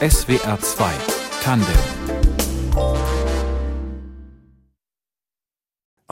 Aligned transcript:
SWR 0.00 0.58
2 0.60 0.90
Tandem 1.42 2.11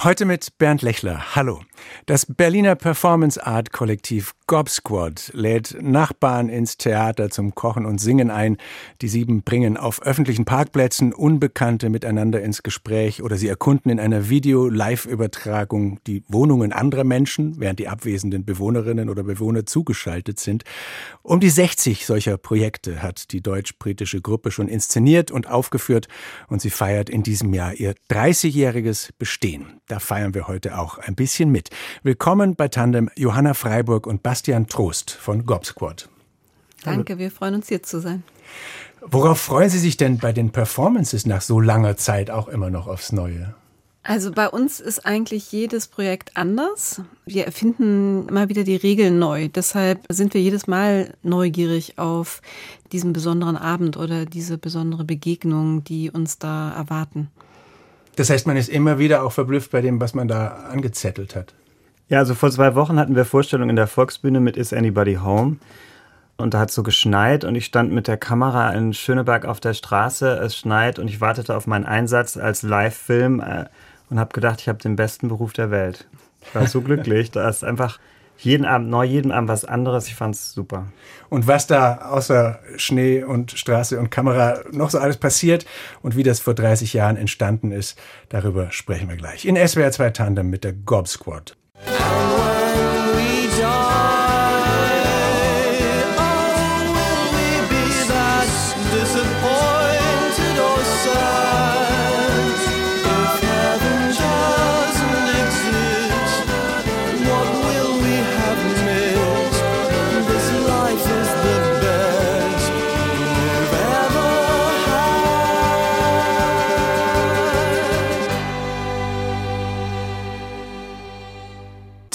Heute 0.02 0.24
mit 0.24 0.56
Bernd 0.56 0.80
Lechler. 0.80 1.36
Hallo. 1.36 1.60
Das 2.06 2.24
Berliner 2.24 2.74
Performance 2.74 3.44
Art 3.44 3.70
Kollektiv 3.70 4.32
Gob 4.46 4.70
Squad 4.70 5.30
lädt 5.34 5.76
Nachbarn 5.80 6.48
ins 6.48 6.78
Theater 6.78 7.28
zum 7.28 7.54
Kochen 7.54 7.84
und 7.84 8.00
Singen 8.00 8.30
ein. 8.30 8.56
Die 9.02 9.08
sieben 9.08 9.42
bringen 9.42 9.76
auf 9.76 10.02
öffentlichen 10.02 10.46
Parkplätzen 10.46 11.12
Unbekannte 11.12 11.90
miteinander 11.90 12.40
ins 12.40 12.62
Gespräch 12.62 13.22
oder 13.22 13.36
sie 13.36 13.48
erkunden 13.48 13.90
in 13.90 14.00
einer 14.00 14.30
Video-Live-Übertragung 14.30 16.00
die 16.06 16.24
Wohnungen 16.28 16.72
anderer 16.72 17.04
Menschen, 17.04 17.60
während 17.60 17.78
die 17.78 17.88
abwesenden 17.88 18.46
Bewohnerinnen 18.46 19.10
oder 19.10 19.22
Bewohner 19.22 19.66
zugeschaltet 19.66 20.40
sind. 20.40 20.64
Um 21.22 21.40
die 21.40 21.50
60 21.50 22.06
solcher 22.06 22.38
Projekte 22.38 23.02
hat 23.02 23.32
die 23.32 23.42
deutsch-britische 23.42 24.22
Gruppe 24.22 24.50
schon 24.50 24.68
inszeniert 24.68 25.30
und 25.30 25.46
aufgeführt 25.48 26.08
und 26.48 26.62
sie 26.62 26.70
feiert 26.70 27.10
in 27.10 27.22
diesem 27.22 27.52
Jahr 27.52 27.74
ihr 27.74 27.94
30-jähriges 28.10 29.10
Bestehen. 29.18 29.80
Da 29.90 29.98
feiern 29.98 30.34
wir 30.34 30.46
heute 30.46 30.78
auch 30.78 30.98
ein 30.98 31.16
bisschen 31.16 31.50
mit. 31.50 31.70
Willkommen 32.04 32.54
bei 32.54 32.68
Tandem 32.68 33.10
Johanna 33.16 33.54
Freiburg 33.54 34.06
und 34.06 34.22
Bastian 34.22 34.68
Trost 34.68 35.10
von 35.10 35.46
Gobsquad. 35.46 36.08
Danke, 36.84 37.18
wir 37.18 37.32
freuen 37.32 37.56
uns 37.56 37.66
hier 37.66 37.82
zu 37.82 37.98
sein. 38.00 38.22
Worauf 39.00 39.40
freuen 39.40 39.68
Sie 39.68 39.80
sich 39.80 39.96
denn 39.96 40.18
bei 40.18 40.32
den 40.32 40.50
Performances 40.50 41.26
nach 41.26 41.40
so 41.40 41.58
langer 41.58 41.96
Zeit 41.96 42.30
auch 42.30 42.46
immer 42.46 42.70
noch 42.70 42.86
aufs 42.86 43.10
Neue? 43.10 43.56
Also 44.04 44.30
bei 44.30 44.48
uns 44.48 44.78
ist 44.78 45.04
eigentlich 45.04 45.50
jedes 45.50 45.88
Projekt 45.88 46.36
anders. 46.36 47.02
Wir 47.26 47.46
erfinden 47.46 48.28
immer 48.28 48.48
wieder 48.48 48.62
die 48.62 48.76
Regeln 48.76 49.18
neu. 49.18 49.48
Deshalb 49.48 50.06
sind 50.08 50.34
wir 50.34 50.40
jedes 50.40 50.68
Mal 50.68 51.14
neugierig 51.24 51.98
auf 51.98 52.42
diesen 52.92 53.12
besonderen 53.12 53.56
Abend 53.56 53.96
oder 53.96 54.24
diese 54.24 54.56
besondere 54.56 55.02
Begegnung, 55.02 55.82
die 55.82 56.12
uns 56.12 56.38
da 56.38 56.70
erwarten. 56.70 57.28
Das 58.16 58.30
heißt, 58.30 58.46
man 58.46 58.56
ist 58.56 58.68
immer 58.68 58.98
wieder 58.98 59.22
auch 59.22 59.32
verblüfft 59.32 59.70
bei 59.70 59.80
dem, 59.80 60.00
was 60.00 60.14
man 60.14 60.28
da 60.28 60.48
angezettelt 60.70 61.36
hat. 61.36 61.54
Ja, 62.08 62.18
also 62.18 62.34
vor 62.34 62.50
zwei 62.50 62.74
Wochen 62.74 62.98
hatten 62.98 63.14
wir 63.14 63.24
Vorstellungen 63.24 63.70
in 63.70 63.76
der 63.76 63.86
Volksbühne 63.86 64.40
mit 64.40 64.56
Is 64.56 64.72
Anybody 64.72 65.14
Home? 65.22 65.56
Und 66.36 66.54
da 66.54 66.60
hat 66.60 66.70
es 66.70 66.74
so 66.74 66.82
geschneit 66.82 67.44
und 67.44 67.54
ich 67.54 67.66
stand 67.66 67.92
mit 67.92 68.08
der 68.08 68.16
Kamera 68.16 68.70
in 68.72 68.94
Schöneberg 68.94 69.44
auf 69.44 69.60
der 69.60 69.74
Straße. 69.74 70.38
Es 70.38 70.56
schneit 70.56 70.98
und 70.98 71.08
ich 71.08 71.20
wartete 71.20 71.54
auf 71.54 71.66
meinen 71.66 71.84
Einsatz 71.84 72.36
als 72.36 72.62
Live-Film 72.62 73.40
äh, 73.40 73.66
und 74.08 74.18
habe 74.18 74.32
gedacht, 74.32 74.60
ich 74.60 74.68
habe 74.68 74.78
den 74.78 74.96
besten 74.96 75.28
Beruf 75.28 75.52
der 75.52 75.70
Welt. 75.70 76.08
Ich 76.42 76.54
war 76.54 76.66
so 76.66 76.80
glücklich. 76.82 77.30
Da 77.30 77.48
ist 77.48 77.62
einfach 77.62 77.98
jeden 78.40 78.64
Abend 78.64 78.88
neu, 78.88 79.04
jeden 79.04 79.32
Abend 79.32 79.48
was 79.48 79.64
anderes. 79.64 80.06
Ich 80.08 80.14
fand 80.14 80.34
es 80.34 80.52
super. 80.52 80.86
Und 81.28 81.46
was 81.46 81.66
da 81.66 81.96
außer 82.10 82.58
Schnee 82.76 83.22
und 83.22 83.52
Straße 83.52 83.98
und 83.98 84.10
Kamera 84.10 84.60
noch 84.72 84.90
so 84.90 84.98
alles 84.98 85.16
passiert 85.16 85.66
und 86.02 86.16
wie 86.16 86.22
das 86.22 86.40
vor 86.40 86.54
30 86.54 86.92
Jahren 86.92 87.16
entstanden 87.16 87.72
ist, 87.72 87.98
darüber 88.28 88.72
sprechen 88.72 89.08
wir 89.08 89.16
gleich. 89.16 89.44
In 89.44 89.56
SWR 89.56 89.92
2 89.92 90.10
Tandem 90.10 90.50
mit 90.50 90.64
der 90.64 90.72
Gob 90.72 91.08
Squad. 91.08 91.56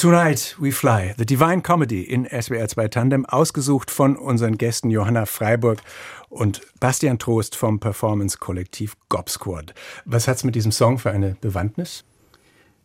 Tonight 0.05 0.55
We 0.59 0.71
Fly, 0.71 1.15
The 1.17 1.25
Divine 1.25 1.63
Comedy 1.63 2.03
in 2.03 2.27
SWR 2.27 2.67
2 2.67 2.89
Tandem, 2.89 3.25
ausgesucht 3.25 3.89
von 3.89 4.15
unseren 4.15 4.55
Gästen 4.55 4.91
Johanna 4.91 5.25
Freiburg 5.25 5.79
und 6.29 6.61
Bastian 6.79 7.17
Trost 7.17 7.55
vom 7.55 7.79
Performance-Kollektiv 7.79 8.97
Gob 9.09 9.31
Squad. 9.31 9.73
Was 10.05 10.27
hat's 10.27 10.43
mit 10.43 10.53
diesem 10.53 10.71
Song 10.71 10.99
für 10.99 11.09
eine 11.09 11.37
Bewandtnis? 11.41 12.05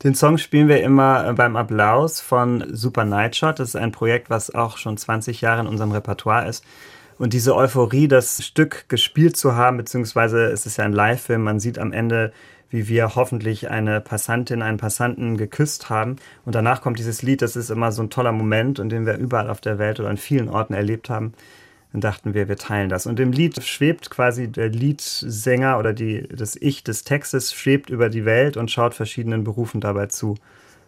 Den 0.03 0.15
Song 0.15 0.39
spielen 0.39 0.69
wir 0.69 0.83
immer 0.83 1.35
beim 1.35 1.57
Applaus 1.57 2.23
von 2.23 2.65
Super 2.75 3.05
Nightshot. 3.05 3.59
Das 3.59 3.69
ist 3.69 3.77
ein 3.77 3.93
Projekt, 3.93 4.31
was 4.31 4.55
auch 4.55 4.79
schon 4.79 4.97
20 4.97 5.43
Jahre 5.43 5.61
in 5.61 5.67
unserem 5.67 5.93
Repertoire 5.93 6.49
ist. 6.49 6.65
Und 7.19 7.35
diese 7.35 7.55
Euphorie, 7.55 8.09
das 8.09 8.43
Stück 8.43 8.89
gespielt 8.89 9.37
zu 9.37 9.57
haben, 9.57 9.77
beziehungsweise 9.77 10.45
es 10.45 10.65
ist 10.65 10.79
ja 10.79 10.87
ein 10.87 10.95
Live-Film, 10.95 11.43
man 11.43 11.61
sieht 11.61 11.79
am 11.79 11.93
Ende 11.93 12.33
wie 12.71 12.89
wir 12.89 13.17
hoffentlich 13.17 13.69
eine 13.69 14.01
Passantin, 14.01 14.63
einen 14.63 14.79
Passanten 14.79 15.37
geküsst 15.37 15.91
haben. 15.91 16.17
Und 16.45 16.55
danach 16.55 16.81
kommt 16.81 16.99
dieses 16.99 17.23
Lied, 17.23 17.43
das 17.43 17.57
ist 17.57 17.71
immer 17.71 17.93
so 17.93 18.03
ein 18.03 18.11
toller 18.11 18.33
Moment, 18.33 18.79
und 18.79 18.89
den 18.91 19.07
wir 19.07 19.17
überall 19.17 19.51
auf 19.51 19.61
der 19.61 19.79
Welt 19.79 20.01
oder 20.01 20.09
an 20.09 20.17
vielen 20.17 20.49
Orten 20.49 20.75
erlebt 20.75 21.11
haben. 21.11 21.35
Dann 21.93 22.01
dachten 22.01 22.35
wir, 22.35 22.49
wir 22.49 22.57
teilen 22.57 22.89
das. 22.89 23.07
Und 23.07 23.19
im 23.19 23.33
Lied 23.33 23.63
schwebt 23.65 24.11
quasi 24.11 24.47
der 24.47 24.69
Liedsänger 24.69 25.79
oder 25.79 25.93
die, 25.93 26.29
das 26.29 26.55
Ich 26.55 26.85
des 26.85 27.03
Textes 27.03 27.53
schwebt 27.53 27.91
über 27.91 28.09
die 28.09 28.25
Welt 28.25 28.57
und 28.57 28.71
schaut 28.71 28.95
verschiedenen 28.95 29.43
Berufen 29.43 29.81
dabei 29.81 30.07
zu, 30.07 30.37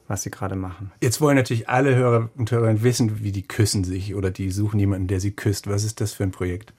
was 0.07 0.23
sie 0.23 0.31
gerade 0.31 0.55
machen. 0.55 0.93
Jetzt 1.01 1.21
wollen 1.21 1.37
natürlich 1.37 1.69
alle 1.69 1.97
Hörer 1.97 2.31
und 2.37 2.53
Hörerinnen 2.53 2.85
wissen, 2.85 3.25
wie 3.25 3.33
die 3.33 3.43
küssen 3.43 3.83
sich 3.83 4.15
oder 4.15 4.31
die 4.31 4.53
suchen 4.53 4.79
jemanden, 4.79 5.09
der 5.09 5.19
sie 5.19 5.33
küsst. 5.33 5.67
Was 5.67 5.83
ist 5.83 6.01
das 6.01 6.13
für 6.13 6.23
ein 6.23 6.31
Projekt? 6.31 6.73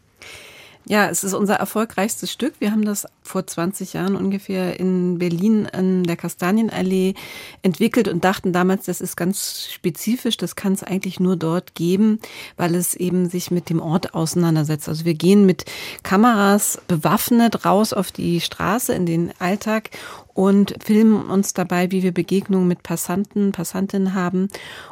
Ja, 0.86 1.08
es 1.08 1.24
ist 1.24 1.34
unser 1.34 1.56
erfolgreichstes 1.56 2.30
Stück. 2.30 2.56
Wir 2.60 2.72
haben 2.72 2.84
das 2.84 3.08
vor 3.22 3.48
20 3.48 3.94
Jahren 3.94 4.18
ungefähr 4.18 4.78
in 4.82 5.18
Berlin 5.18 5.66
an 5.66 6.04
der 6.04 6.18
Kastanienallee 6.18 7.14
entwickelt 7.62 8.10
und 8.10 8.26
dachten 8.26 8.52
damals, 8.52 8.86
das 8.86 9.00
ist 9.00 9.16
ganz 9.16 9.70
spezifisch, 9.72 10.36
das 10.36 10.58
kann 10.58 10.74
es 10.74 10.84
eigentlich 10.84 11.22
nur 11.22 11.38
dort 11.38 11.74
geben, 11.74 12.20
weil 12.58 12.76
es 12.76 12.96
eben 12.96 13.30
sich 13.30 13.50
mit 13.50 13.70
dem 13.70 13.82
Ort 13.82 14.14
auseinandersetzt. 14.14 14.90
Also 14.90 15.06
wir 15.06 15.14
gehen 15.14 15.46
mit 15.46 15.64
Kameras 16.04 16.82
bewaffnet 16.90 17.66
raus 17.66 17.94
auf 17.94 18.12
die 18.12 18.42
Straße 18.42 18.94
in 18.94 19.06
den 19.06 19.32
Alltag 19.40 19.90
und 20.34 20.76
filmen 20.84 21.30
uns 21.30 21.54
dabei, 21.54 21.92
wie 21.92 22.04
wir 22.04 22.12
Begegnungen 22.14 22.68
mit 22.68 22.84
Passanten, 22.84 23.54
Passantinnen 23.54 24.16
haben. 24.16 24.50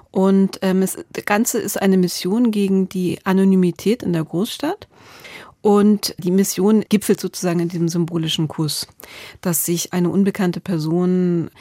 Und 0.09 0.59
ähm, 0.61 0.83
es, 0.83 0.97
das 1.11 1.25
Ganze 1.25 1.59
ist 1.59 1.81
eine 1.81 1.97
Mission 1.97 2.51
gegen 2.51 2.87
die 2.87 3.19
Anonymität 3.25 4.03
in 4.03 4.13
der 4.13 4.23
Großstadt. 4.23 4.87
Und 5.61 6.15
die 6.17 6.31
Mission 6.31 6.83
gipfelt 6.89 7.19
sozusagen 7.19 7.59
in 7.59 7.69
diesem 7.69 7.87
symbolischen 7.87 8.47
Kuss, 8.47 8.87
dass 9.41 9.65
sich 9.65 9.93
eine 9.93 10.09
unbekannte 10.09 10.59
Person 10.59 11.51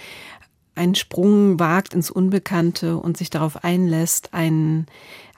einen 0.75 0.95
Sprung 0.95 1.59
wagt 1.61 1.93
ins 1.93 2.11
Unbekannte 2.11 2.97
und 2.97 3.17
sich 3.17 3.29
darauf 3.29 3.65
einlässt, 3.65 4.33
einen 4.33 4.87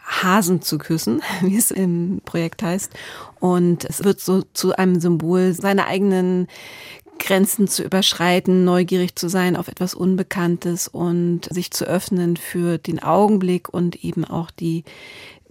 Hasen 0.05 0.63
zu 0.63 0.79
küssen, 0.79 1.23
wie 1.41 1.57
es 1.57 1.71
im 1.71 2.21
Projekt 2.25 2.63
heißt. 2.63 2.93
Und 3.41 3.85
es 3.85 4.05
wird 4.05 4.21
so 4.21 4.43
zu 4.53 4.77
einem 4.77 5.01
Symbol 5.01 5.53
seiner 5.53 5.87
eigenen 5.87 6.47
Grenzen 7.19 7.69
zu 7.69 7.85
überschreiten, 7.85 8.65
neugierig 8.65 9.15
zu 9.15 9.29
sein 9.29 9.57
auf 9.57 9.69
etwas 9.69 9.95
Unbekanntes 9.95 10.89
und 10.89 11.43
sich 11.51 11.71
zu 11.71 11.85
öffnen 11.85 12.37
für 12.37 12.79
den 12.79 13.01
Augenblick 13.01 13.69
und 13.69 14.05
eben 14.05 14.25
auch 14.25 14.51
die 14.51 14.83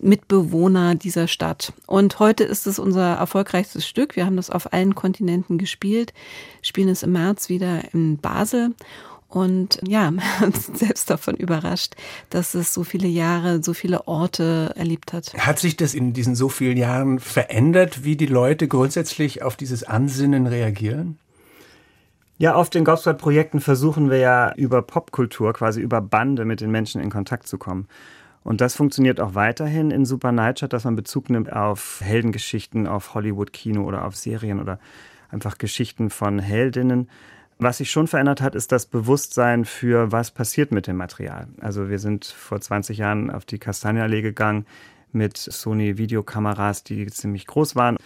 Mitbewohner 0.02 0.96
dieser 0.96 1.28
Stadt. 1.28 1.74
Und 1.86 2.20
heute 2.20 2.44
ist 2.44 2.68
es 2.68 2.80
unser 2.80 3.14
erfolgreichstes 3.14 3.88
Stück. 3.88 4.16
Wir 4.16 4.26
haben 4.26 4.36
das 4.36 4.50
auf 4.50 4.74
allen 4.74 4.96
Kontinenten 4.96 5.58
gespielt, 5.58 6.14
spielen 6.62 6.90
es 6.90 7.04
im 7.04 7.14
März 7.14 7.50
wieder 7.50 7.94
in 7.94 8.18
Basel. 8.18 8.74
Und 9.28 9.80
ja, 9.88 10.12
selbst 10.74 11.10
davon 11.10 11.36
überrascht, 11.36 11.96
dass 12.30 12.54
es 12.54 12.74
so 12.74 12.84
viele 12.84 13.08
Jahre, 13.08 13.64
so 13.64 13.74
viele 13.74 14.08
Orte 14.08 14.74
erlebt 14.76 15.14
hat. 15.14 15.34
Hat 15.38 15.58
sich 15.58 15.78
das 15.78 15.94
in 15.94 16.12
diesen 16.12 16.36
so 16.36 16.50
vielen 16.50 16.78
Jahren 16.78 17.20
verändert, 17.20 18.04
wie 18.04 18.18
die 18.18 18.26
Leute 18.26 18.68
grundsätzlich 18.68 19.42
auf 19.42 19.56
dieses 19.56 19.84
Ansinnen 19.84 20.48
reagieren? 20.48 21.18
Ja, 22.42 22.56
auf 22.56 22.70
den 22.72 22.84
Gobsquad-Projekten 22.84 23.62
versuchen 23.62 24.10
wir 24.10 24.18
ja 24.18 24.54
über 24.56 24.82
Popkultur, 24.82 25.54
quasi 25.54 25.80
über 25.80 26.02
Bande 26.02 26.44
mit 26.44 26.60
den 26.60 26.72
Menschen 26.72 27.00
in 27.00 27.12
Kontakt 27.12 27.48
zu 27.48 27.58
kommen. 27.58 27.88
Und 28.44 28.62
das 28.62 28.76
funktioniert 28.76 29.20
auch 29.20 29.36
weiterhin 29.36 29.92
in 29.92 30.06
Super 30.06 30.32
Nightshot, 30.32 30.74
dass 30.74 30.84
man 30.84 30.96
Bezug 30.96 31.30
nimmt 31.30 31.54
auf 31.54 32.02
Heldengeschichten, 32.04 32.88
auf 32.88 33.14
Hollywood-Kino 33.14 33.84
oder 33.84 34.06
auf 34.06 34.16
Serien 34.16 34.60
oder 34.60 34.80
einfach 35.30 35.58
Geschichten 35.58 36.10
von 36.10 36.40
Heldinnen. 36.40 37.10
Was 37.60 37.78
sich 37.78 37.92
schon 37.92 38.08
verändert 38.08 38.42
hat, 38.42 38.56
ist 38.56 38.72
das 38.72 38.88
Bewusstsein 38.88 39.66
für, 39.66 40.12
was 40.12 40.32
passiert 40.32 40.72
mit 40.72 40.88
dem 40.88 40.98
Material. 40.98 41.48
Also 41.60 41.90
wir 41.90 42.00
sind 42.00 42.26
vor 42.26 42.60
20 42.60 42.98
Jahren 42.98 43.30
auf 43.30 43.46
die 43.46 43.60
Kastanienallee 43.60 44.24
gegangen 44.24 44.66
mit 45.12 45.38
Sony-Videokameras, 45.38 46.84
die 46.84 47.06
ziemlich 47.08 47.46
groß 47.46 47.76
waren. 47.76 47.98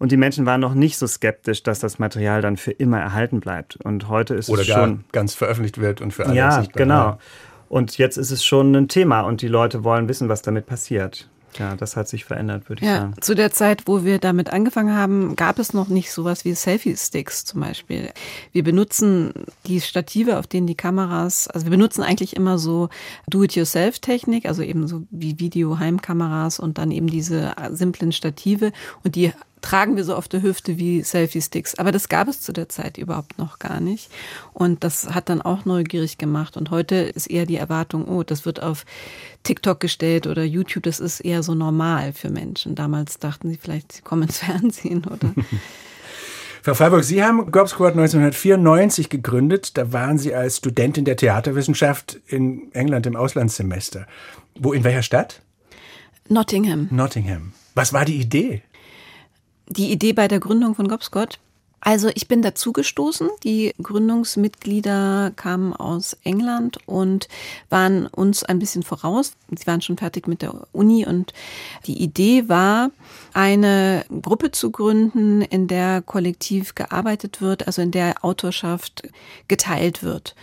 Und 0.00 0.10
die 0.10 0.16
Menschen 0.16 0.46
waren 0.46 0.60
noch 0.60 0.74
nicht 0.74 0.98
so 0.98 1.06
skeptisch, 1.06 1.62
dass 1.62 1.78
das 1.78 2.00
Material 2.00 2.42
dann 2.42 2.56
für 2.56 2.72
immer 2.72 2.98
erhalten 2.98 3.38
bleibt. 3.38 3.76
Und 3.76 4.08
heute 4.08 4.34
ist 4.34 4.50
Oder 4.50 4.62
es 4.62 4.66
schon 4.66 5.04
ganz 5.12 5.34
veröffentlicht 5.34 5.80
wird 5.80 6.00
und 6.00 6.12
für 6.12 6.26
alle 6.26 6.34
ja, 6.34 6.50
sichtbar. 6.60 6.82
Genau. 6.82 7.18
Und 7.72 7.96
jetzt 7.96 8.18
ist 8.18 8.30
es 8.30 8.44
schon 8.44 8.76
ein 8.76 8.88
Thema 8.88 9.22
und 9.22 9.40
die 9.40 9.48
Leute 9.48 9.82
wollen 9.82 10.06
wissen, 10.06 10.28
was 10.28 10.42
damit 10.42 10.66
passiert. 10.66 11.26
Ja, 11.58 11.74
das 11.74 11.96
hat 11.96 12.06
sich 12.06 12.26
verändert, 12.26 12.68
würde 12.68 12.82
ich 12.82 12.86
ja, 12.86 12.98
sagen. 12.98 13.14
Zu 13.18 13.34
der 13.34 13.50
Zeit, 13.50 13.84
wo 13.86 14.04
wir 14.04 14.18
damit 14.18 14.52
angefangen 14.52 14.94
haben, 14.94 15.36
gab 15.36 15.58
es 15.58 15.72
noch 15.72 15.88
nicht 15.88 16.12
sowas 16.12 16.44
wie 16.44 16.54
Selfie-Sticks 16.54 17.46
zum 17.46 17.62
Beispiel. 17.62 18.10
Wir 18.52 18.62
benutzen 18.62 19.32
die 19.66 19.80
Stative, 19.80 20.38
auf 20.38 20.46
denen 20.46 20.66
die 20.66 20.74
Kameras, 20.74 21.48
also 21.48 21.64
wir 21.64 21.70
benutzen 21.70 22.02
eigentlich 22.02 22.36
immer 22.36 22.58
so 22.58 22.90
Do-it-yourself-Technik, 23.30 24.44
also 24.44 24.62
eben 24.62 24.86
so 24.86 25.04
wie 25.10 25.40
Video-Heimkameras 25.40 26.60
und 26.60 26.76
dann 26.76 26.90
eben 26.90 27.06
diese 27.06 27.54
simplen 27.70 28.12
Stative 28.12 28.72
und 29.02 29.16
die 29.16 29.32
tragen 29.62 29.96
wir 29.96 30.04
so 30.04 30.14
auf 30.14 30.28
der 30.28 30.42
Hüfte 30.42 30.78
wie 30.78 31.02
Selfie-Sticks. 31.02 31.76
Aber 31.76 31.92
das 31.92 32.08
gab 32.08 32.28
es 32.28 32.40
zu 32.40 32.52
der 32.52 32.68
Zeit 32.68 32.98
überhaupt 32.98 33.38
noch 33.38 33.58
gar 33.58 33.80
nicht. 33.80 34.10
Und 34.52 34.84
das 34.84 35.14
hat 35.14 35.28
dann 35.28 35.40
auch 35.40 35.64
neugierig 35.64 36.18
gemacht. 36.18 36.56
Und 36.56 36.70
heute 36.70 36.96
ist 36.96 37.28
eher 37.28 37.46
die 37.46 37.56
Erwartung, 37.56 38.06
oh, 38.06 38.22
das 38.22 38.44
wird 38.44 38.62
auf 38.62 38.84
TikTok 39.44 39.80
gestellt 39.80 40.26
oder 40.26 40.44
YouTube, 40.44 40.84
das 40.84 41.00
ist 41.00 41.20
eher 41.20 41.42
so 41.42 41.54
normal 41.54 42.12
für 42.12 42.30
Menschen. 42.30 42.74
Damals 42.74 43.18
dachten 43.18 43.48
sie 43.48 43.56
vielleicht, 43.56 43.92
sie 43.92 44.02
kommen 44.02 44.24
ins 44.24 44.38
Fernsehen 44.40 45.04
oder. 45.04 45.32
Frau 46.64 46.74
Freiburg, 46.74 47.02
Sie 47.02 47.24
haben 47.24 47.50
Gob 47.50 47.68
Squad 47.68 47.94
1994 47.94 49.08
gegründet. 49.08 49.76
Da 49.76 49.92
waren 49.92 50.16
Sie 50.16 50.32
als 50.32 50.58
Studentin 50.58 51.04
der 51.04 51.16
Theaterwissenschaft 51.16 52.20
in 52.28 52.72
England 52.72 53.04
im 53.06 53.16
Auslandssemester. 53.16 54.06
Wo, 54.54 54.72
in 54.72 54.84
welcher 54.84 55.02
Stadt? 55.02 55.42
Nottingham. 56.28 56.86
Nottingham. 56.92 57.52
Was 57.74 57.92
war 57.92 58.04
die 58.04 58.20
Idee? 58.20 58.62
Die 59.76 59.90
Idee 59.90 60.12
bei 60.12 60.28
der 60.28 60.38
Gründung 60.38 60.74
von 60.74 60.86
Gobscott 60.86 61.38
also 61.84 62.10
ich 62.14 62.28
bin 62.28 62.42
dazugestoßen. 62.42 63.28
Die 63.42 63.74
Gründungsmitglieder 63.82 65.32
kamen 65.34 65.72
aus 65.72 66.16
England 66.22 66.78
und 66.86 67.26
waren 67.70 68.06
uns 68.06 68.44
ein 68.44 68.60
bisschen 68.60 68.84
voraus. 68.84 69.32
Sie 69.50 69.66
waren 69.66 69.82
schon 69.82 69.96
fertig 69.96 70.28
mit 70.28 70.42
der 70.42 70.54
Uni 70.70 71.04
und 71.04 71.32
die 71.86 72.00
Idee 72.00 72.48
war, 72.48 72.92
eine 73.32 74.04
Gruppe 74.22 74.52
zu 74.52 74.70
gründen, 74.70 75.42
in 75.42 75.66
der 75.66 76.02
kollektiv 76.02 76.76
gearbeitet 76.76 77.40
wird, 77.40 77.66
also 77.66 77.82
in 77.82 77.90
der 77.90 78.24
Autorschaft 78.24 79.02
geteilt 79.48 80.04
wird 80.04 80.36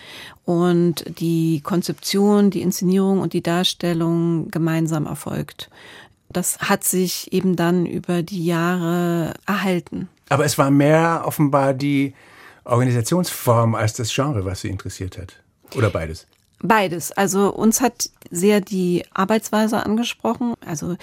und 0.43 1.05
die 1.19 1.61
Konzeption, 1.61 2.49
die 2.49 2.61
Inszenierung 2.61 3.21
und 3.21 3.31
die 3.31 3.43
Darstellung 3.43 4.51
gemeinsam 4.51 5.05
erfolgt. 5.05 5.69
Das 6.31 6.59
hat 6.59 6.83
sich 6.83 7.33
eben 7.33 7.55
dann 7.55 7.85
über 7.85 8.23
die 8.23 8.45
Jahre 8.45 9.33
erhalten. 9.45 10.09
Aber 10.29 10.45
es 10.45 10.57
war 10.57 10.69
mehr 10.69 11.23
offenbar 11.25 11.73
die 11.73 12.13
Organisationsform 12.65 13.75
als 13.75 13.93
das 13.93 14.13
Genre, 14.13 14.45
was 14.45 14.61
Sie 14.61 14.69
interessiert 14.69 15.17
hat. 15.17 15.41
Oder 15.75 15.89
beides? 15.89 16.27
Beides. 16.61 17.13
Also 17.13 17.53
uns 17.53 17.79
hat 17.79 18.09
sehr 18.31 18.59
die 18.59 19.05
Arbeitsweise 19.13 19.85
angesprochen. 19.85 20.55
Also 20.65 20.97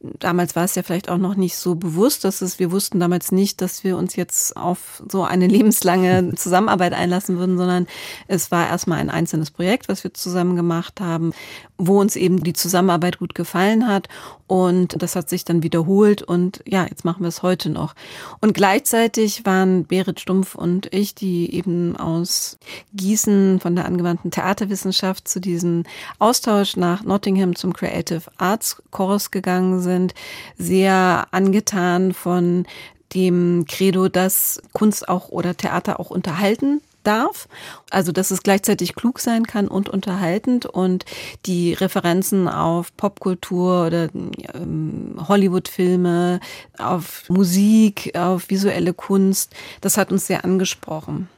damals 0.00 0.54
war 0.54 0.64
es 0.64 0.76
ja 0.76 0.84
vielleicht 0.84 1.10
auch 1.10 1.18
noch 1.18 1.34
nicht 1.34 1.56
so 1.56 1.74
bewusst, 1.74 2.22
dass 2.22 2.42
es, 2.42 2.60
wir 2.60 2.70
wussten 2.70 3.00
damals 3.00 3.32
nicht, 3.32 3.60
dass 3.60 3.82
wir 3.82 3.96
uns 3.96 4.14
jetzt 4.14 4.56
auf 4.56 5.02
so 5.10 5.24
eine 5.24 5.46
lebenslange 5.48 6.36
Zusammenarbeit 6.36 6.92
einlassen 6.92 7.38
würden, 7.38 7.58
sondern 7.58 7.88
es 8.28 8.52
war 8.52 8.68
erstmal 8.68 9.00
ein 9.00 9.10
einzelnes 9.10 9.50
Projekt, 9.50 9.88
was 9.88 10.04
wir 10.04 10.14
zusammen 10.14 10.54
gemacht 10.54 11.00
haben, 11.00 11.32
wo 11.76 12.00
uns 12.00 12.14
eben 12.14 12.44
die 12.44 12.52
Zusammenarbeit 12.52 13.18
gut 13.18 13.34
gefallen 13.34 13.88
hat. 13.88 14.08
Und 14.50 15.00
das 15.00 15.14
hat 15.14 15.28
sich 15.28 15.44
dann 15.44 15.62
wiederholt 15.62 16.22
und 16.22 16.60
ja, 16.66 16.84
jetzt 16.84 17.04
machen 17.04 17.20
wir 17.20 17.28
es 17.28 17.44
heute 17.44 17.70
noch. 17.70 17.94
Und 18.40 18.52
gleichzeitig 18.52 19.46
waren 19.46 19.84
Berit 19.84 20.18
Stumpf 20.18 20.56
und 20.56 20.92
ich, 20.92 21.14
die 21.14 21.54
eben 21.54 21.96
aus 21.96 22.58
Gießen 22.92 23.60
von 23.60 23.76
der 23.76 23.84
angewandten 23.84 24.32
Theaterwissenschaft 24.32 25.28
zu 25.28 25.40
diesem 25.40 25.84
Austausch 26.18 26.76
nach 26.76 27.04
Nottingham 27.04 27.54
zum 27.54 27.72
Creative 27.72 28.22
Arts 28.38 28.82
Chorus 28.90 29.30
gegangen 29.30 29.82
sind, 29.82 30.14
sehr 30.58 31.28
angetan 31.30 32.12
von 32.12 32.66
dem 33.14 33.66
Credo, 33.68 34.08
dass 34.08 34.60
Kunst 34.72 35.08
auch 35.08 35.28
oder 35.28 35.56
Theater 35.56 36.00
auch 36.00 36.10
unterhalten 36.10 36.80
darf. 37.02 37.48
Also, 37.90 38.12
dass 38.12 38.30
es 38.30 38.42
gleichzeitig 38.42 38.94
klug 38.94 39.20
sein 39.20 39.44
kann 39.44 39.68
und 39.68 39.88
unterhaltend 39.88 40.66
und 40.66 41.04
die 41.46 41.72
Referenzen 41.74 42.48
auf 42.48 42.96
Popkultur 42.96 43.86
oder 43.86 44.08
ähm, 44.54 45.16
Hollywood-Filme, 45.28 46.40
auf 46.78 47.28
Musik, 47.28 48.12
auf 48.16 48.50
visuelle 48.50 48.94
Kunst, 48.94 49.54
das 49.80 49.96
hat 49.96 50.12
uns 50.12 50.26
sehr 50.26 50.44
angesprochen. 50.44 51.28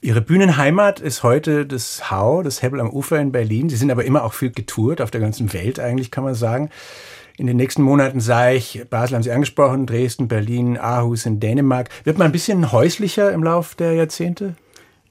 Ihre 0.00 0.20
Bühnenheimat 0.20 1.00
ist 1.00 1.24
heute 1.24 1.66
das 1.66 2.08
Hau, 2.08 2.44
das 2.44 2.62
Hebbel 2.62 2.80
am 2.80 2.90
Ufer 2.90 3.18
in 3.18 3.32
Berlin. 3.32 3.68
Sie 3.68 3.76
sind 3.76 3.90
aber 3.90 4.04
immer 4.04 4.22
auch 4.22 4.32
viel 4.32 4.52
getourt, 4.52 5.00
auf 5.00 5.10
der 5.10 5.20
ganzen 5.20 5.52
Welt 5.52 5.80
eigentlich, 5.80 6.12
kann 6.12 6.22
man 6.22 6.36
sagen. 6.36 6.70
In 7.36 7.46
den 7.46 7.56
nächsten 7.56 7.82
Monaten 7.82 8.20
sei 8.20 8.56
ich, 8.56 8.84
Basel 8.90 9.16
haben 9.16 9.22
Sie 9.22 9.32
angesprochen, 9.32 9.86
Dresden, 9.86 10.28
Berlin, 10.28 10.76
Aarhus 10.76 11.26
in 11.26 11.40
Dänemark. 11.40 11.88
Wird 12.04 12.18
man 12.18 12.26
ein 12.26 12.32
bisschen 12.32 12.70
häuslicher 12.70 13.32
im 13.32 13.42
Lauf 13.42 13.74
der 13.74 13.92
Jahrzehnte? 13.94 14.54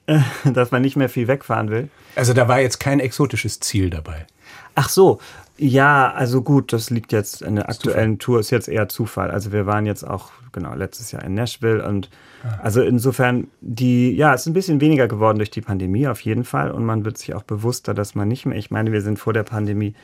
Dass 0.44 0.70
man 0.70 0.82
nicht 0.82 0.96
mehr 0.96 1.08
viel 1.08 1.28
wegfahren 1.28 1.70
will. 1.70 1.88
Also 2.16 2.32
da 2.32 2.48
war 2.48 2.60
jetzt 2.60 2.80
kein 2.80 3.00
exotisches 3.00 3.60
Ziel 3.60 3.90
dabei. 3.90 4.26
Ach 4.74 4.88
so, 4.88 5.18
ja, 5.56 6.12
also 6.12 6.42
gut, 6.42 6.72
das 6.72 6.90
liegt 6.90 7.12
jetzt 7.12 7.42
in 7.42 7.56
der 7.56 7.68
aktuellen. 7.68 8.18
Tour, 8.18 8.40
ist 8.40 8.50
jetzt 8.50 8.68
eher 8.68 8.88
Zufall. 8.88 9.30
Also 9.30 9.52
wir 9.52 9.66
waren 9.66 9.86
jetzt 9.86 10.04
auch, 10.04 10.30
genau, 10.52 10.74
letztes 10.74 11.10
Jahr 11.10 11.24
in 11.24 11.34
Nashville 11.34 11.84
und 11.86 12.10
ah. 12.44 12.60
also 12.62 12.80
insofern, 12.80 13.48
die, 13.60 14.14
ja, 14.14 14.34
es 14.34 14.42
ist 14.42 14.46
ein 14.46 14.52
bisschen 14.52 14.80
weniger 14.80 15.08
geworden 15.08 15.38
durch 15.38 15.50
die 15.50 15.60
Pandemie 15.60 16.06
auf 16.06 16.20
jeden 16.20 16.44
Fall 16.44 16.70
und 16.70 16.84
man 16.84 17.04
wird 17.04 17.18
sich 17.18 17.34
auch 17.34 17.42
bewusster, 17.42 17.92
dass 17.92 18.14
man 18.14 18.28
nicht 18.28 18.46
mehr, 18.46 18.56
ich 18.56 18.70
meine, 18.70 18.92
wir 18.92 19.02
sind 19.02 19.18
vor 19.18 19.32
der 19.32 19.42
Pandemie 19.42 19.94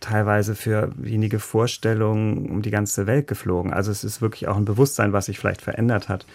teilweise 0.00 0.54
für 0.54 0.92
wenige 0.96 1.40
Vorstellungen 1.40 2.50
um 2.50 2.62
die 2.62 2.70
ganze 2.70 3.06
Welt 3.06 3.26
geflogen. 3.26 3.72
Also 3.72 3.90
es 3.90 4.04
ist 4.04 4.20
wirklich 4.20 4.46
auch 4.46 4.56
ein 4.56 4.66
Bewusstsein, 4.66 5.12
was 5.12 5.26
sich 5.26 5.38
vielleicht 5.38 5.62
verändert 5.62 6.08
hat 6.08 6.26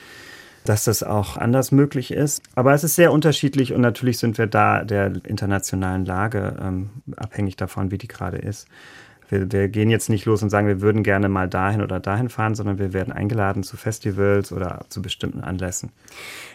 dass 0.66 0.86
das 0.86 1.04
auch 1.04 1.38
anders 1.38 1.72
möglich 1.72 2.12
ist. 2.12 2.42
Aber 2.56 2.74
es 2.74 2.84
ist 2.84 2.96
sehr 2.96 3.12
unterschiedlich 3.12 3.74
und 3.74 3.82
natürlich 3.82 4.18
sind 4.18 4.38
wir 4.38 4.48
da 4.48 4.84
der 4.84 5.14
internationalen 5.26 6.06
Lage 6.06 6.56
ähm, 6.62 6.90
abhängig 7.16 7.56
davon, 7.56 7.92
wie 7.92 7.98
die 7.98 8.08
gerade 8.08 8.38
ist. 8.38 8.68
Wir, 9.30 9.52
wir, 9.52 9.68
gehen 9.70 9.90
jetzt 9.90 10.10
nicht 10.10 10.26
los 10.26 10.44
und 10.44 10.50
sagen, 10.50 10.68
wir 10.68 10.82
würden 10.82 11.02
gerne 11.02 11.30
mal 11.30 11.48
dahin 11.48 11.82
oder 11.82 12.00
dahin 12.00 12.30
fahren, 12.30 12.56
sondern 12.56 12.78
wir 12.78 12.94
werden 12.94 13.12
eingeladen 13.12 13.64
zu 13.64 13.78
Festivals 13.78 14.52
oder 14.52 14.86
zu 14.90 15.02
bestimmten 15.02 15.42
Anlässen. 15.42 15.92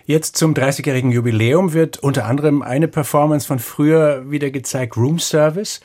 Jetzt 0.05 0.37
zum 0.37 0.55
30-jährigen 0.55 1.11
Jubiläum 1.11 1.73
wird 1.73 1.99
unter 1.99 2.27
anderem 2.27 2.63
eine 2.63 2.89
Performance 2.89 3.47
von 3.47 3.59
früher 3.59 4.31
wieder 4.31 4.51
gezeigt, 4.51 4.97
Room 4.97 5.19
Service. 5.19 5.81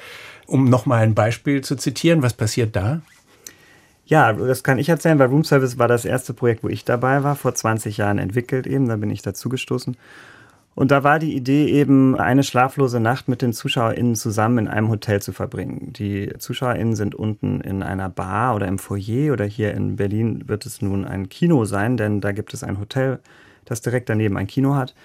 Um 0.45 0.65
nochmal 0.65 1.03
ein 1.03 1.15
Beispiel 1.15 1.61
zu 1.61 1.75
zitieren, 1.77 2.21
was 2.21 2.33
passiert 2.33 2.75
da? 2.75 3.01
Ja, 4.05 4.33
das 4.33 4.63
kann 4.63 4.79
ich 4.79 4.89
erzählen, 4.89 5.17
weil 5.17 5.29
Room 5.29 5.45
Service 5.45 5.79
war 5.79 5.87
das 5.87 6.03
erste 6.03 6.33
Projekt, 6.33 6.63
wo 6.63 6.67
ich 6.67 6.83
dabei 6.83 7.23
war, 7.23 7.35
vor 7.35 7.55
20 7.55 7.97
Jahren 7.97 8.17
entwickelt 8.17 8.67
eben, 8.67 8.87
da 8.87 8.97
bin 8.97 9.09
ich 9.09 9.21
dazugestoßen. 9.21 9.95
Und 10.75 10.91
da 10.91 11.03
war 11.03 11.19
die 11.19 11.35
Idee 11.35 11.67
eben, 11.67 12.15
eine 12.15 12.43
schlaflose 12.43 12.99
Nacht 12.99 13.27
mit 13.27 13.41
den 13.41 13.53
ZuschauerInnen 13.53 14.15
zusammen 14.15 14.57
in 14.57 14.67
einem 14.67 14.89
Hotel 14.89 15.21
zu 15.21 15.31
verbringen. 15.31 15.93
Die 15.93 16.33
ZuschauerInnen 16.37 16.95
sind 16.95 17.13
unten 17.13 17.61
in 17.61 17.83
einer 17.83 18.09
Bar 18.09 18.55
oder 18.55 18.67
im 18.67 18.79
Foyer 18.79 19.33
oder 19.33 19.45
hier 19.45 19.73
in 19.73 19.95
Berlin 19.97 20.47
wird 20.47 20.65
es 20.65 20.81
nun 20.81 21.05
ein 21.05 21.29
Kino 21.29 21.65
sein, 21.65 21.95
denn 21.95 22.21
da 22.21 22.31
gibt 22.31 22.53
es 22.53 22.63
ein 22.63 22.79
Hotel, 22.79 23.19
das 23.65 23.81
direkt 23.81 24.09
daneben 24.09 24.35
ein 24.35 24.47
Kino 24.47 24.75
hat. 24.75 24.95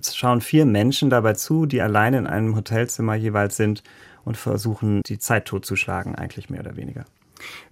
Es 0.00 0.16
schauen 0.16 0.40
vier 0.40 0.64
Menschen 0.64 1.10
dabei 1.10 1.34
zu, 1.34 1.66
die 1.66 1.82
alleine 1.82 2.18
in 2.18 2.26
einem 2.26 2.56
Hotelzimmer 2.56 3.14
jeweils 3.14 3.56
sind 3.56 3.82
und 4.24 4.36
versuchen, 4.36 5.02
die 5.06 5.18
Zeit 5.18 5.44
totzuschlagen, 5.44 6.14
eigentlich 6.14 6.48
mehr 6.48 6.60
oder 6.60 6.76
weniger. 6.76 7.04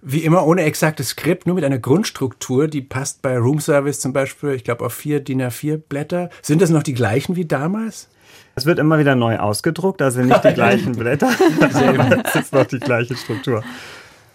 Wie 0.01 0.23
immer 0.23 0.45
ohne 0.45 0.63
exaktes 0.63 1.09
Skript, 1.09 1.45
nur 1.45 1.55
mit 1.55 1.63
einer 1.63 1.79
Grundstruktur, 1.79 2.67
die 2.67 2.81
passt 2.81 3.21
bei 3.21 3.37
Room 3.37 3.59
Service 3.59 3.99
zum 3.99 4.13
Beispiel, 4.13 4.51
ich 4.51 4.63
glaube, 4.63 4.85
auf 4.85 4.93
vier 4.93 5.19
DIN 5.19 5.41
A4 5.41 5.77
Blätter. 5.77 6.29
Sind 6.41 6.61
das 6.61 6.69
noch 6.69 6.83
die 6.83 6.93
gleichen 6.93 7.35
wie 7.35 7.45
damals? 7.45 8.09
Es 8.55 8.65
wird 8.65 8.79
immer 8.79 8.97
wieder 8.97 9.15
neu 9.15 9.37
ausgedruckt, 9.37 10.01
also 10.01 10.21
nicht 10.21 10.43
die 10.43 10.53
gleichen 10.53 10.93
Blätter. 10.93 11.29
es 12.25 12.35
ist 12.35 12.53
noch 12.53 12.65
die 12.65 12.79
gleiche 12.79 13.15
Struktur. 13.15 13.63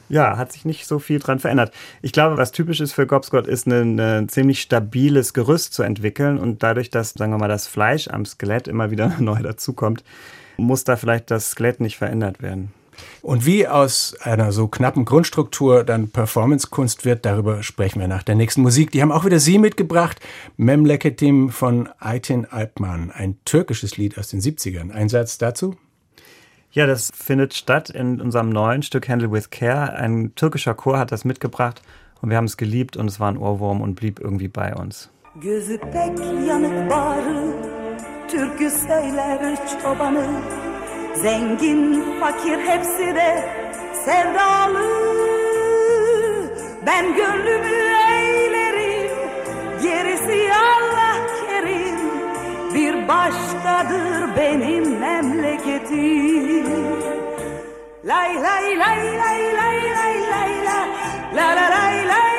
Ja, 0.08 0.36
hat 0.36 0.52
sich 0.52 0.66
nicht 0.66 0.86
so 0.86 0.98
viel 0.98 1.18
dran 1.18 1.38
verändert. 1.38 1.72
Ich 2.02 2.12
glaube, 2.12 2.36
was 2.36 2.52
typisch 2.52 2.80
ist 2.80 2.92
für 2.92 3.06
Gobscott, 3.06 3.46
ist 3.46 3.66
ein, 3.66 3.98
ein 3.98 4.28
ziemlich 4.28 4.60
stabiles 4.60 5.32
Gerüst 5.32 5.72
zu 5.72 5.82
entwickeln 5.82 6.38
und 6.38 6.62
dadurch, 6.62 6.90
dass, 6.90 7.14
sagen 7.14 7.32
wir 7.32 7.38
mal, 7.38 7.48
das 7.48 7.66
Fleisch 7.66 8.08
am 8.08 8.26
Skelett 8.26 8.68
immer 8.68 8.90
wieder 8.90 9.14
neu 9.18 9.40
dazukommt, 9.42 10.04
muss 10.58 10.84
da 10.84 10.96
vielleicht 10.96 11.30
das 11.30 11.52
Skelett 11.52 11.80
nicht 11.80 11.96
verändert 11.96 12.42
werden. 12.42 12.72
Und 13.22 13.46
wie 13.46 13.68
aus 13.68 14.16
einer 14.20 14.52
so 14.52 14.68
knappen 14.68 15.04
Grundstruktur 15.04 15.84
dann 15.84 16.10
Performancekunst 16.10 17.04
wird, 17.04 17.24
darüber 17.24 17.62
sprechen 17.62 18.00
wir 18.00 18.08
nach 18.08 18.22
der 18.22 18.34
nächsten 18.34 18.62
Musik. 18.62 18.90
Die 18.90 19.02
haben 19.02 19.12
auch 19.12 19.24
wieder 19.24 19.38
Sie 19.38 19.58
mitgebracht. 19.58 20.20
Memleketim 20.56 21.50
von 21.50 21.88
Aytin 22.00 22.46
Alpman, 22.46 23.10
ein 23.10 23.38
türkisches 23.44 23.96
Lied 23.96 24.18
aus 24.18 24.28
den 24.28 24.40
70ern. 24.40 24.90
Ein 24.90 25.08
Satz 25.08 25.38
dazu? 25.38 25.76
Ja, 26.72 26.86
das 26.86 27.10
findet 27.14 27.52
statt 27.52 27.90
in 27.90 28.20
unserem 28.20 28.48
neuen 28.48 28.82
Stück 28.82 29.08
Handle 29.08 29.30
with 29.30 29.50
Care. 29.50 29.92
Ein 29.92 30.34
türkischer 30.34 30.74
Chor 30.74 30.98
hat 30.98 31.12
das 31.12 31.24
mitgebracht 31.24 31.82
und 32.22 32.30
wir 32.30 32.38
haben 32.38 32.46
es 32.46 32.56
geliebt 32.56 32.96
und 32.96 33.08
es 33.08 33.20
war 33.20 33.28
ein 33.30 33.36
Ohrwurm 33.36 33.82
und 33.82 33.94
blieb 33.94 34.20
irgendwie 34.20 34.48
bei 34.48 34.74
uns. 34.74 35.10
Gözü 35.40 35.78
pek 35.78 36.18
yanık 36.48 36.90
bağrı, 36.90 37.56
türkü 38.28 38.70
söyler 38.70 39.58
çobanı 39.82 40.61
Zengin, 41.14 42.04
fakir 42.20 42.58
hepsi 42.58 43.14
de 43.14 43.44
sevdalı. 44.04 45.02
Ben 46.86 47.14
gönlümü 47.14 47.76
eğlerim 48.10 49.10
Gerisi 49.82 50.52
Allah 50.54 51.16
kerim. 51.46 51.98
Bir 52.74 53.08
başkadır 53.08 54.36
benim 54.36 54.98
memleketim. 54.98 56.66
Lay 58.04 58.34
lay 58.42 58.78
lay 58.78 59.18
lay 59.18 59.54
lay 59.54 59.82
lay 59.94 60.20
lay 60.30 60.64
la 60.64 60.86
La 61.36 61.56
la 61.56 61.70
lay 61.70 62.08
lay 62.08 62.31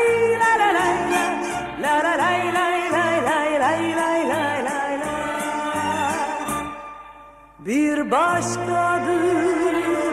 Bir 7.65 8.11
başkadır 8.11 9.53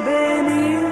benim 0.06 0.90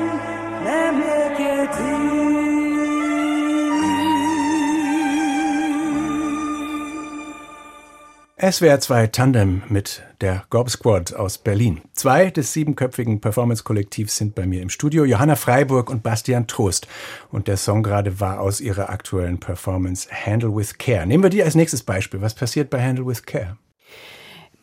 SWR 8.51 8.81
2 8.81 9.13
Tandem 9.13 9.63
mit 9.69 10.03
der 10.21 10.45
Gorb 10.51 10.71
Squad 10.71 11.13
aus 11.13 11.39
Berlin. 11.39 11.81
Zwei 11.93 12.31
des 12.31 12.53
siebenköpfigen 12.53 13.21
Performance-Kollektivs 13.21 14.17
sind 14.17 14.35
bei 14.35 14.47
mir 14.47 14.63
im 14.63 14.71
Studio, 14.71 15.05
Johanna 15.05 15.37
Freiburg 15.37 15.91
und 15.91 16.03
Bastian 16.03 16.47
Trost. 16.47 16.87
Und 17.31 17.49
der 17.49 17.57
Song 17.57 17.83
gerade 17.83 18.21
war 18.21 18.41
aus 18.41 18.61
ihrer 18.61 18.91
aktuellen 18.91 19.39
Performance 19.39 20.09
Handle 20.11 20.57
with 20.57 20.79
Care. 20.79 21.07
Nehmen 21.07 21.23
wir 21.23 21.31
die 21.31 21.43
als 21.43 21.55
nächstes 21.55 21.83
Beispiel. 21.83 22.21
Was 22.21 22.35
passiert 22.35 22.71
bei 22.71 22.81
Handle 22.81 23.07
with 23.07 23.25
Care? 23.25 23.57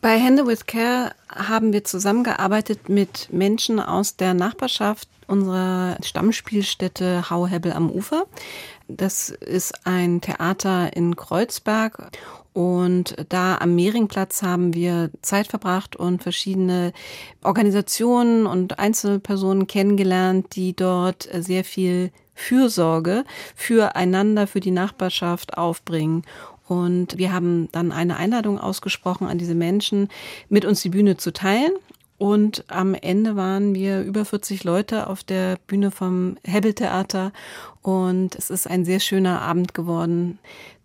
Bei 0.00 0.20
Handle 0.20 0.46
with 0.46 0.66
Care 0.66 1.12
haben 1.34 1.72
wir 1.72 1.82
zusammengearbeitet 1.84 2.88
mit 2.88 3.32
Menschen 3.32 3.80
aus 3.80 4.16
der 4.16 4.34
Nachbarschaft 4.34 5.08
unserer 5.26 5.96
Stammspielstätte 6.02 7.30
Hauhebel 7.30 7.72
am 7.72 7.90
Ufer. 7.90 8.26
Das 8.88 9.30
ist 9.30 9.86
ein 9.86 10.20
Theater 10.20 10.94
in 10.94 11.16
Kreuzberg 11.16 12.10
und 12.52 13.16
da 13.28 13.58
am 13.58 13.74
Mehringplatz 13.74 14.42
haben 14.42 14.72
wir 14.74 15.10
Zeit 15.22 15.48
verbracht 15.48 15.96
und 15.96 16.22
verschiedene 16.22 16.92
Organisationen 17.42 18.46
und 18.46 18.78
Einzelpersonen 18.78 19.66
kennengelernt, 19.66 20.54
die 20.54 20.74
dort 20.74 21.28
sehr 21.32 21.64
viel 21.64 22.12
Fürsorge 22.34 23.24
füreinander, 23.54 24.46
für 24.46 24.60
die 24.60 24.70
Nachbarschaft 24.70 25.58
aufbringen. 25.58 26.22
Und 26.68 27.16
wir 27.16 27.32
haben 27.32 27.68
dann 27.72 27.92
eine 27.92 28.16
Einladung 28.16 28.58
ausgesprochen 28.58 29.26
an 29.26 29.38
diese 29.38 29.54
Menschen, 29.54 30.08
mit 30.48 30.64
uns 30.64 30.82
die 30.82 30.90
Bühne 30.90 31.16
zu 31.16 31.32
teilen. 31.32 31.72
Und 32.18 32.64
am 32.68 32.94
Ende 32.94 33.36
waren 33.36 33.74
wir 33.74 34.02
über 34.02 34.24
40 34.24 34.64
Leute 34.64 35.06
auf 35.06 35.22
der 35.22 35.58
Bühne 35.66 35.90
vom 35.90 36.38
Hebbeltheater. 36.44 37.32
Und 37.82 38.34
es 38.34 38.50
ist 38.50 38.68
ein 38.68 38.84
sehr 38.84 39.00
schöner 39.00 39.42
Abend 39.42 39.74
geworden, 39.74 40.38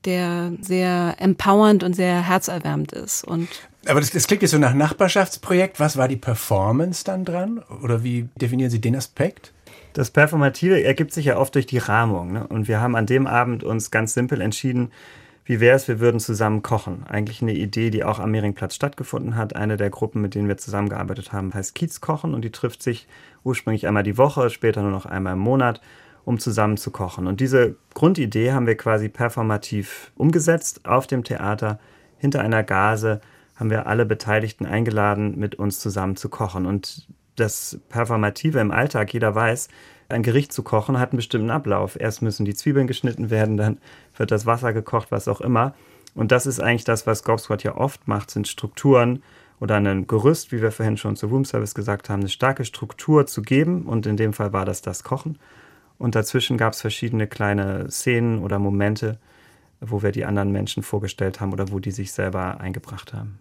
der 0.05 0.51
sehr 0.61 1.15
empowernd 1.19 1.83
und 1.83 1.95
sehr 1.95 2.27
herzerwärmend 2.27 2.91
ist. 2.91 3.23
Und 3.23 3.47
aber 3.87 3.99
das, 3.99 4.11
das 4.11 4.27
klingt 4.27 4.43
jetzt 4.43 4.51
so 4.51 4.59
nach 4.59 4.73
Nachbarschaftsprojekt. 4.73 5.79
Was 5.79 5.97
war 5.97 6.07
die 6.07 6.17
Performance 6.17 7.03
dann 7.03 7.25
dran? 7.25 7.63
Oder 7.81 8.03
wie 8.03 8.29
definieren 8.39 8.69
Sie 8.69 8.81
den 8.81 8.95
Aspekt? 8.95 9.53
Das 9.93 10.11
Performative 10.11 10.83
ergibt 10.83 11.13
sich 11.13 11.25
ja 11.25 11.37
oft 11.37 11.55
durch 11.55 11.65
die 11.65 11.79
Rahmung. 11.79 12.31
Ne? 12.31 12.47
Und 12.47 12.67
wir 12.67 12.79
haben 12.79 12.95
an 12.95 13.07
dem 13.07 13.25
Abend 13.25 13.63
uns 13.63 13.89
ganz 13.89 14.13
simpel 14.13 14.39
entschieden, 14.41 14.91
wie 15.51 15.59
wäre 15.59 15.75
es, 15.75 15.89
wir 15.89 15.99
würden 15.99 16.21
zusammen 16.21 16.61
kochen. 16.61 17.03
Eigentlich 17.09 17.41
eine 17.41 17.51
Idee, 17.51 17.89
die 17.89 18.05
auch 18.05 18.19
am 18.19 18.31
Mehringplatz 18.31 18.73
stattgefunden 18.73 19.35
hat. 19.35 19.53
Eine 19.53 19.75
der 19.75 19.89
Gruppen, 19.89 20.21
mit 20.21 20.33
denen 20.33 20.47
wir 20.47 20.55
zusammengearbeitet 20.55 21.33
haben, 21.33 21.53
heißt 21.53 21.75
Kiezkochen 21.75 22.33
und 22.33 22.45
die 22.45 22.53
trifft 22.53 22.81
sich 22.81 23.05
ursprünglich 23.43 23.85
einmal 23.85 24.03
die 24.03 24.17
Woche, 24.17 24.49
später 24.49 24.81
nur 24.81 24.91
noch 24.91 25.05
einmal 25.05 25.33
im 25.33 25.39
Monat, 25.39 25.81
um 26.23 26.39
zusammen 26.39 26.77
zu 26.77 26.89
kochen. 26.89 27.27
Und 27.27 27.41
diese 27.41 27.75
Grundidee 27.93 28.53
haben 28.53 28.65
wir 28.65 28.77
quasi 28.77 29.09
performativ 29.09 30.13
umgesetzt 30.15 30.85
auf 30.85 31.05
dem 31.05 31.25
Theater. 31.25 31.79
Hinter 32.17 32.39
einer 32.39 32.63
Gase 32.63 33.19
haben 33.57 33.71
wir 33.71 33.87
alle 33.87 34.05
Beteiligten 34.05 34.65
eingeladen, 34.65 35.37
mit 35.37 35.55
uns 35.55 35.81
zusammen 35.81 36.15
zu 36.15 36.29
kochen. 36.29 36.65
Und 36.65 37.09
das 37.35 37.77
Performative 37.89 38.61
im 38.61 38.71
Alltag, 38.71 39.13
jeder 39.13 39.35
weiß, 39.35 39.67
ein 40.11 40.23
Gericht 40.23 40.51
zu 40.51 40.63
kochen 40.63 40.99
hat 40.99 41.11
einen 41.11 41.17
bestimmten 41.17 41.49
Ablauf. 41.49 41.99
Erst 41.99 42.21
müssen 42.21 42.45
die 42.45 42.53
Zwiebeln 42.53 42.87
geschnitten 42.87 43.29
werden, 43.29 43.57
dann 43.57 43.77
wird 44.21 44.31
das 44.31 44.45
Wasser 44.45 44.71
gekocht, 44.71 45.11
was 45.11 45.27
auch 45.27 45.41
immer. 45.41 45.73
Und 46.13 46.31
das 46.31 46.45
ist 46.45 46.59
eigentlich 46.59 46.83
das, 46.83 47.07
was 47.07 47.23
Gobsquad 47.23 47.63
ja 47.63 47.75
oft 47.75 48.07
macht, 48.07 48.29
sind 48.29 48.47
Strukturen 48.47 49.23
oder 49.59 49.75
ein 49.75 50.05
Gerüst, 50.05 50.51
wie 50.51 50.61
wir 50.61 50.71
vorhin 50.71 50.97
schon 50.97 51.15
zu 51.15 51.25
Room 51.25 51.43
Service 51.43 51.73
gesagt 51.73 52.09
haben, 52.09 52.21
eine 52.21 52.29
starke 52.29 52.63
Struktur 52.63 53.25
zu 53.25 53.41
geben. 53.41 53.83
Und 53.83 54.05
in 54.05 54.17
dem 54.17 54.33
Fall 54.33 54.53
war 54.53 54.63
das 54.63 54.81
das 54.81 55.03
Kochen. 55.03 55.39
Und 55.97 56.13
dazwischen 56.13 56.57
gab 56.57 56.73
es 56.73 56.81
verschiedene 56.81 57.27
kleine 57.27 57.89
Szenen 57.89 58.39
oder 58.43 58.59
Momente, 58.59 59.17
wo 59.79 60.03
wir 60.03 60.11
die 60.11 60.25
anderen 60.25 60.51
Menschen 60.51 60.83
vorgestellt 60.83 61.41
haben 61.41 61.51
oder 61.51 61.71
wo 61.71 61.79
die 61.79 61.91
sich 61.91 62.11
selber 62.11 62.59
eingebracht 62.61 63.13
haben. 63.13 63.39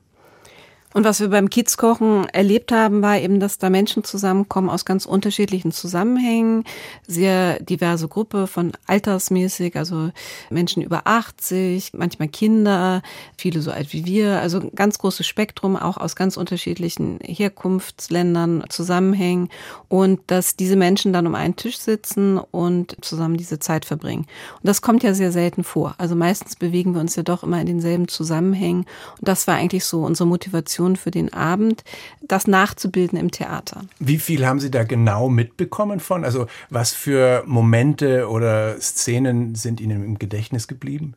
Und 0.93 1.05
was 1.05 1.21
wir 1.21 1.29
beim 1.29 1.51
Kiezkochen 1.51 2.29
erlebt 2.31 2.73
haben, 2.73 3.01
war 3.01 3.17
eben, 3.19 3.39
dass 3.39 3.59
da 3.59 3.71
Menschen 3.71 4.03
zusammenkommen 4.03 4.69
aus 4.69 4.85
ganz 4.85 5.07
unterschiedlichen 5.07 5.71
Zusammenhängen, 5.71 6.65
sehr 7.07 7.61
diverse 7.61 8.09
Gruppe 8.09 8.49
von 8.49 8.73
altersmäßig, 8.89 9.77
also 9.77 10.11
Menschen 10.51 10.83
über 10.83 11.03
80, 11.05 11.93
manchmal 11.95 12.27
Kinder, 12.27 13.03
viele 13.37 13.63
so 13.63 13.71
alt 13.71 13.93
wie 13.93 14.05
wir, 14.05 14.41
also 14.41 14.61
ganz 14.75 14.99
großes 14.99 15.27
Spektrum, 15.27 15.77
auch 15.77 15.97
aus 15.97 16.17
ganz 16.17 16.37
unterschiedlichen 16.37 17.21
Herkunftsländern 17.23 18.65
zusammenhängen 18.69 19.49
und 19.89 20.21
dass 20.27 20.57
diese 20.57 20.75
Menschen 20.75 21.13
dann 21.13 21.27
um 21.29 21.37
einen 21.37 21.55
Tisch 21.55 21.79
sitzen 21.79 22.39
und 22.39 22.97
zusammen 23.01 23.37
diese 23.37 23.61
Zeit 23.61 23.85
verbringen. 23.85 24.27
Und 24.57 24.67
das 24.67 24.83
kommt 24.83 25.05
ja 25.05 25.15
sehr 25.15 25.31
selten 25.31 25.63
vor. 25.63 25.95
Also 25.99 26.17
meistens 26.17 26.57
bewegen 26.57 26.95
wir 26.95 27.01
uns 27.01 27.15
ja 27.15 27.23
doch 27.23 27.45
immer 27.45 27.61
in 27.61 27.67
denselben 27.67 28.09
Zusammenhängen 28.09 28.87
und 29.19 29.29
das 29.29 29.47
war 29.47 29.55
eigentlich 29.55 29.85
so 29.85 30.03
unsere 30.03 30.27
Motivation 30.27 30.80
Motivation 30.81 30.97
für 30.97 31.11
den 31.11 31.33
Abend, 31.33 31.85
das 32.23 32.47
nachzubilden 32.47 33.19
im 33.19 33.31
Theater. 33.31 33.83
Wie 33.99 34.19
viel 34.19 34.47
haben 34.47 34.61
Sie 34.61 34.71
da 34.71 34.85
genau 34.85 35.29
mitbekommen 35.29 36.01
von? 36.01 36.25
Also 36.25 36.47
was 36.71 36.93
für 36.93 37.43
Momente 37.47 38.29
oder 38.29 38.81
Szenen 38.81 39.55
sind 39.55 39.81
Ihnen 39.81 40.05
im 40.05 40.19
Gedächtnis 40.19 40.67
geblieben? 40.69 41.15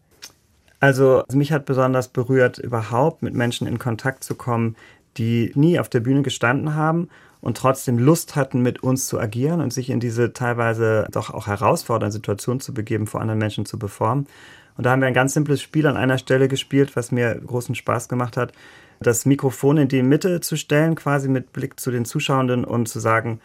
Also 0.79 1.23
mich 1.31 1.51
hat 1.51 1.65
besonders 1.65 2.09
berührt, 2.09 2.57
überhaupt 2.57 3.23
mit 3.23 3.33
Menschen 3.33 3.67
in 3.67 3.79
Kontakt 3.79 4.23
zu 4.23 4.35
kommen, 4.35 4.75
die 5.17 5.51
nie 5.55 5.79
auf 5.79 5.87
der 5.87 6.01
Bühne 6.01 6.23
gestanden 6.23 6.75
haben 6.75 7.07
und 7.39 7.55
trotzdem 7.55 7.97
Lust 7.97 8.35
hatten, 8.35 8.61
mit 8.61 8.83
uns 8.83 9.07
zu 9.07 9.19
agieren 9.19 9.61
und 9.61 9.71
sich 9.71 9.89
in 9.89 9.99
diese 9.99 10.33
teilweise 10.33 11.07
doch 11.11 11.29
auch 11.29 11.47
herausfordernde 11.47 12.11
Situation 12.11 12.59
zu 12.59 12.73
begeben, 12.73 13.07
vor 13.07 13.21
anderen 13.21 13.39
Menschen 13.39 13.65
zu 13.65 13.77
performen. 13.77 14.27
Und 14.75 14.85
da 14.85 14.91
haben 14.91 15.01
wir 15.01 15.07
ein 15.07 15.13
ganz 15.13 15.33
simples 15.33 15.61
Spiel 15.61 15.85
an 15.87 15.97
einer 15.97 16.17
Stelle 16.17 16.47
gespielt, 16.47 16.95
was 16.95 17.11
mir 17.11 17.35
großen 17.35 17.75
Spaß 17.75 18.09
gemacht 18.09 18.37
hat 18.37 18.53
das 19.03 19.25
Mikrofon 19.25 19.77
in 19.77 19.87
die 19.87 20.03
Mitte 20.03 20.41
zu 20.41 20.55
stellen, 20.55 20.95
quasi 20.95 21.29
mit 21.29 21.53
Blick 21.53 21.79
zu 21.79 21.91
den 21.91 22.05
Zuschauenden 22.05 22.65
und 22.65 22.87
zu 22.87 22.99
sagen, 22.99 23.39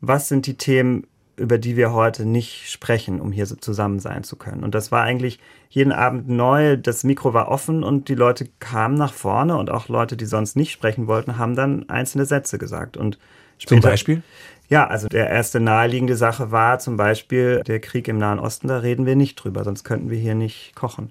was 0.00 0.28
sind 0.28 0.46
die 0.46 0.54
Themen, 0.54 1.06
über 1.36 1.58
die 1.58 1.76
wir 1.76 1.92
heute 1.92 2.24
nicht 2.24 2.70
sprechen, 2.70 3.20
um 3.20 3.32
hier 3.32 3.46
so 3.46 3.56
zusammen 3.56 4.00
sein 4.00 4.24
zu 4.24 4.36
können. 4.36 4.64
Und 4.64 4.74
das 4.74 4.90
war 4.90 5.02
eigentlich 5.02 5.38
jeden 5.70 5.92
Abend 5.92 6.28
neu. 6.28 6.76
Das 6.76 7.04
Mikro 7.04 7.32
war 7.32 7.48
offen 7.48 7.84
und 7.84 8.08
die 8.08 8.14
Leute 8.14 8.48
kamen 8.58 8.96
nach 8.96 9.12
vorne 9.12 9.56
und 9.56 9.70
auch 9.70 9.88
Leute, 9.88 10.16
die 10.16 10.26
sonst 10.26 10.56
nicht 10.56 10.72
sprechen 10.72 11.06
wollten, 11.06 11.38
haben 11.38 11.54
dann 11.54 11.88
einzelne 11.88 12.24
Sätze 12.24 12.58
gesagt. 12.58 12.96
Und 12.96 13.18
später, 13.58 13.82
Zum 13.82 13.90
Beispiel? 13.90 14.22
Ja, 14.68 14.86
also 14.86 15.08
der 15.08 15.30
erste 15.30 15.60
naheliegende 15.60 16.16
Sache 16.16 16.50
war 16.50 16.78
zum 16.78 16.96
Beispiel 16.96 17.62
der 17.66 17.80
Krieg 17.80 18.06
im 18.08 18.18
Nahen 18.18 18.38
Osten. 18.38 18.68
Da 18.68 18.78
reden 18.78 19.06
wir 19.06 19.16
nicht 19.16 19.36
drüber, 19.36 19.64
sonst 19.64 19.84
könnten 19.84 20.10
wir 20.10 20.18
hier 20.18 20.34
nicht 20.34 20.74
kochen. 20.74 21.10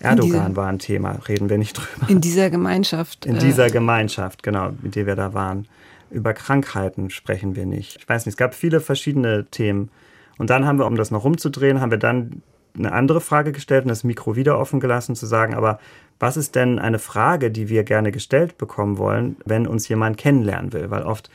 Erdogan 0.00 0.56
war 0.56 0.68
ein 0.68 0.78
Thema, 0.78 1.18
reden 1.28 1.48
wir 1.48 1.58
nicht 1.58 1.78
drüber. 1.78 2.10
In 2.10 2.20
dieser 2.20 2.50
Gemeinschaft. 2.50 3.26
In 3.26 3.36
äh, 3.36 3.38
dieser 3.38 3.70
Gemeinschaft, 3.70 4.42
genau, 4.42 4.70
mit 4.82 4.94
der 4.94 5.06
wir 5.06 5.16
da 5.16 5.32
waren. 5.34 5.66
Über 6.10 6.34
Krankheiten 6.34 7.10
sprechen 7.10 7.56
wir 7.56 7.66
nicht. 7.66 7.96
Ich 7.96 8.08
weiß 8.08 8.26
nicht, 8.26 8.34
es 8.34 8.36
gab 8.36 8.54
viele 8.54 8.80
verschiedene 8.80 9.46
Themen. 9.46 9.90
Und 10.38 10.50
dann 10.50 10.66
haben 10.66 10.78
wir, 10.78 10.86
um 10.86 10.96
das 10.96 11.10
noch 11.10 11.24
rumzudrehen, 11.24 11.80
haben 11.80 11.90
wir 11.90 11.98
dann 11.98 12.42
eine 12.78 12.92
andere 12.92 13.20
Frage 13.20 13.52
gestellt 13.52 13.84
und 13.84 13.88
das 13.88 14.04
Mikro 14.04 14.36
wieder 14.36 14.58
offen 14.58 14.80
gelassen, 14.80 15.16
zu 15.16 15.26
sagen, 15.26 15.54
aber 15.54 15.78
was 16.18 16.36
ist 16.36 16.54
denn 16.54 16.78
eine 16.78 16.98
Frage, 16.98 17.50
die 17.50 17.68
wir 17.68 17.84
gerne 17.84 18.12
gestellt 18.12 18.58
bekommen 18.58 18.98
wollen, 18.98 19.36
wenn 19.44 19.66
uns 19.66 19.88
jemand 19.88 20.18
kennenlernen 20.18 20.72
will? 20.72 20.90
Weil 20.90 21.02
oft 21.02 21.30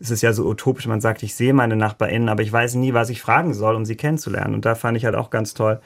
ist 0.00 0.10
es 0.10 0.22
ja 0.22 0.32
so 0.32 0.44
utopisch, 0.46 0.86
man 0.86 1.00
sagt, 1.00 1.22
ich 1.22 1.34
sehe 1.34 1.54
meine 1.54 1.76
NachbarInnen, 1.76 2.28
aber 2.28 2.42
ich 2.42 2.52
weiß 2.52 2.74
nie, 2.74 2.94
was 2.94 3.10
ich 3.10 3.22
fragen 3.22 3.54
soll, 3.54 3.76
um 3.76 3.84
sie 3.84 3.96
kennenzulernen. 3.96 4.54
Und 4.54 4.64
da 4.64 4.74
fand 4.74 4.96
ich 4.96 5.04
halt 5.04 5.14
auch 5.14 5.30
ganz 5.30 5.54
toll, 5.54 5.80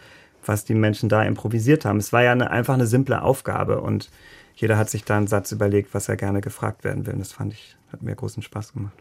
was 0.49 0.65
die 0.65 0.75
Menschen 0.75 1.09
da 1.09 1.23
improvisiert 1.23 1.85
haben. 1.85 1.99
Es 1.99 2.13
war 2.13 2.23
ja 2.23 2.33
eine, 2.33 2.51
einfach 2.51 2.75
eine 2.75 2.87
simple 2.87 3.23
Aufgabe 3.23 3.81
und 3.81 4.11
jeder 4.55 4.79
hat 4.79 4.89
sich 4.89 5.05
da 5.05 5.17
einen 5.17 5.27
Satz 5.27 5.53
überlegt, 5.53 5.93
was 5.93 6.09
er 6.09 6.17
gerne 6.17 6.41
gefragt 6.41 6.83
werden 6.83 7.07
will. 7.07 7.15
Und 7.15 7.21
das 7.21 7.33
fand 7.33 7.53
ich, 7.53 7.77
hat 7.93 8.03
mir 8.03 8.15
großen 8.15 8.43
Spaß 8.43 8.73
gemacht. 8.73 8.95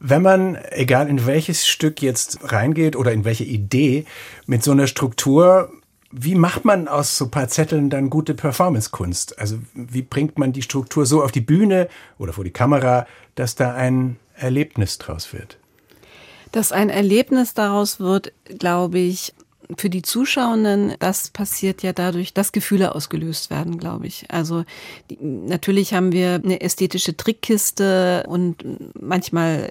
Wenn 0.00 0.22
man, 0.22 0.58
egal 0.70 1.08
in 1.08 1.26
welches 1.26 1.66
Stück 1.66 2.02
jetzt 2.02 2.52
reingeht 2.52 2.96
oder 2.96 3.12
in 3.12 3.24
welche 3.24 3.44
Idee, 3.44 4.06
mit 4.46 4.62
so 4.62 4.72
einer 4.72 4.86
Struktur, 4.86 5.70
wie 6.10 6.34
macht 6.34 6.64
man 6.64 6.88
aus 6.88 7.18
so 7.18 7.26
ein 7.26 7.30
paar 7.30 7.48
Zetteln 7.48 7.90
dann 7.90 8.08
gute 8.08 8.34
Performancekunst? 8.34 9.38
Also 9.38 9.58
wie 9.74 10.02
bringt 10.02 10.38
man 10.38 10.52
die 10.52 10.62
Struktur 10.62 11.06
so 11.06 11.22
auf 11.22 11.32
die 11.32 11.40
Bühne 11.40 11.88
oder 12.18 12.32
vor 12.32 12.44
die 12.44 12.50
Kamera, 12.50 13.06
dass 13.34 13.54
da 13.54 13.74
ein 13.74 14.16
Erlebnis 14.36 14.98
draus 14.98 15.32
wird? 15.32 15.58
Dass 16.52 16.70
ein 16.70 16.88
Erlebnis 16.88 17.54
daraus 17.54 17.98
wird, 17.98 18.32
glaube 18.58 18.98
ich, 18.98 19.34
für 19.76 19.90
die 19.90 20.02
Zuschauenden, 20.02 20.94
das 20.98 21.30
passiert 21.30 21.82
ja 21.82 21.92
dadurch, 21.92 22.34
dass 22.34 22.52
Gefühle 22.52 22.94
ausgelöst 22.94 23.50
werden, 23.50 23.78
glaube 23.78 24.06
ich. 24.06 24.26
Also 24.30 24.64
die, 25.10 25.18
natürlich 25.20 25.94
haben 25.94 26.12
wir 26.12 26.40
eine 26.42 26.60
ästhetische 26.60 27.16
Trickkiste 27.16 28.24
und 28.28 28.64
manchmal 29.00 29.70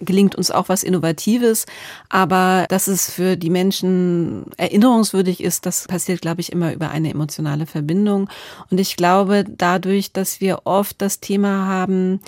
gelingt 0.00 0.34
uns 0.34 0.50
auch 0.50 0.68
was 0.68 0.82
Innovatives. 0.82 1.66
Aber 2.08 2.66
dass 2.68 2.88
es 2.88 3.10
für 3.10 3.36
die 3.36 3.50
Menschen 3.50 4.46
erinnerungswürdig 4.56 5.42
ist, 5.42 5.66
das 5.66 5.86
passiert, 5.86 6.20
glaube 6.20 6.40
ich, 6.40 6.52
immer 6.52 6.72
über 6.72 6.90
eine 6.90 7.10
emotionale 7.10 7.66
Verbindung. 7.66 8.28
Und 8.70 8.80
ich 8.80 8.96
glaube, 8.96 9.44
dadurch, 9.46 10.12
dass 10.12 10.40
wir 10.40 10.62
oft 10.64 11.00
das 11.00 11.20
Thema 11.20 11.66
haben, 11.66 12.20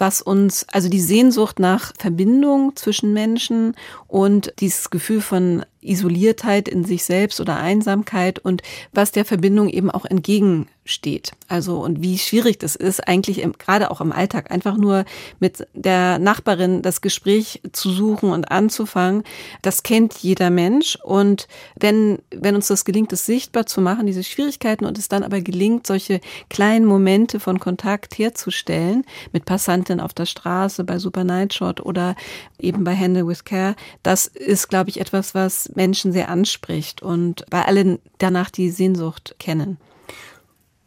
was 0.00 0.22
uns, 0.22 0.66
also 0.72 0.88
die 0.88 1.00
Sehnsucht 1.00 1.58
nach 1.58 1.92
Verbindung 1.98 2.76
zwischen 2.76 3.12
Menschen 3.12 3.74
und 4.06 4.52
dieses 4.60 4.90
Gefühl 4.90 5.20
von 5.20 5.64
Isoliertheit 5.80 6.68
in 6.68 6.84
sich 6.84 7.04
selbst 7.04 7.40
oder 7.40 7.56
Einsamkeit 7.56 8.38
und 8.38 8.62
was 8.92 9.12
der 9.12 9.24
Verbindung 9.24 9.68
eben 9.68 9.90
auch 9.90 10.04
entgegensteht. 10.04 11.32
Also 11.46 11.80
und 11.80 12.02
wie 12.02 12.18
schwierig 12.18 12.58
das 12.58 12.74
ist, 12.74 13.06
eigentlich 13.06 13.40
im, 13.40 13.52
gerade 13.52 13.90
auch 13.90 14.00
im 14.00 14.12
Alltag 14.12 14.50
einfach 14.50 14.76
nur 14.76 15.04
mit 15.38 15.66
der 15.74 16.18
Nachbarin 16.18 16.82
das 16.82 17.00
Gespräch 17.00 17.62
zu 17.72 17.90
suchen 17.90 18.30
und 18.30 18.50
anzufangen. 18.50 19.22
Das 19.62 19.82
kennt 19.84 20.14
jeder 20.14 20.50
Mensch 20.50 20.98
und 21.02 21.46
wenn 21.78 22.18
wenn 22.34 22.56
uns 22.56 22.66
das 22.66 22.84
gelingt, 22.84 23.12
es 23.12 23.24
sichtbar 23.24 23.66
zu 23.66 23.80
machen, 23.80 24.06
diese 24.06 24.24
Schwierigkeiten 24.24 24.84
und 24.84 24.98
es 24.98 25.08
dann 25.08 25.22
aber 25.22 25.40
gelingt, 25.40 25.86
solche 25.86 26.20
kleinen 26.50 26.86
Momente 26.86 27.38
von 27.38 27.60
Kontakt 27.60 28.18
herzustellen 28.18 29.04
mit 29.32 29.44
Passanten 29.44 29.87
auf 30.00 30.14
der 30.14 30.26
Straße, 30.26 30.84
bei 30.84 30.98
Super 30.98 31.24
Nightshot 31.24 31.80
oder 31.80 32.14
eben 32.58 32.84
bei 32.84 32.94
Handle 32.94 33.26
with 33.26 33.44
Care, 33.44 33.74
das 34.02 34.26
ist, 34.26 34.68
glaube 34.68 34.90
ich, 34.90 35.00
etwas, 35.00 35.34
was 35.34 35.70
Menschen 35.74 36.12
sehr 36.12 36.28
anspricht 36.28 37.02
und 37.02 37.44
bei 37.50 37.64
allen 37.64 37.98
danach 38.18 38.50
die 38.50 38.70
Sehnsucht 38.70 39.36
kennen. 39.38 39.78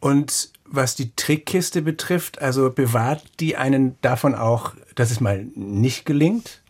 Und 0.00 0.50
was 0.64 0.94
die 0.94 1.14
Trickkiste 1.14 1.82
betrifft, 1.82 2.40
also 2.40 2.70
bewahrt 2.70 3.22
die 3.40 3.56
einen 3.56 3.96
davon 4.00 4.34
auch, 4.34 4.74
dass 4.94 5.10
es 5.10 5.20
mal 5.20 5.46
nicht 5.54 6.06
gelingt? 6.06 6.62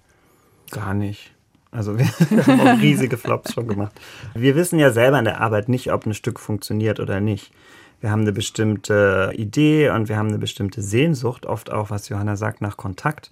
Gar 0.71 0.95
nicht. 0.95 1.33
Also 1.71 1.99
wir 1.99 2.07
haben 2.47 2.61
auch 2.61 2.81
riesige 2.81 3.17
Flops 3.17 3.55
schon 3.55 3.67
gemacht. 3.67 3.99
Wir 4.35 4.55
wissen 4.57 4.79
ja 4.79 4.91
selber 4.91 5.19
in 5.19 5.25
der 5.25 5.41
Arbeit 5.41 5.69
nicht, 5.69 5.93
ob 5.93 6.05
ein 6.05 6.15
Stück 6.15 6.39
funktioniert 6.39 7.01
oder 7.01 7.21
nicht. 7.21 7.53
Wir 8.03 8.11
haben 8.11 8.23
eine 8.23 8.33
bestimmte 8.33 9.33
Idee 9.37 9.89
und 9.91 10.09
wir 10.09 10.17
haben 10.17 10.29
eine 10.29 10.41
bestimmte 10.41 10.83
Sehnsucht, 10.83 11.47
oft 11.47 11.71
auch, 11.71 11.91
was 11.91 12.09
Johanna 12.09 12.35
sagt, 12.35 12.61
nach 12.61 12.77
Kontakt. 12.77 13.31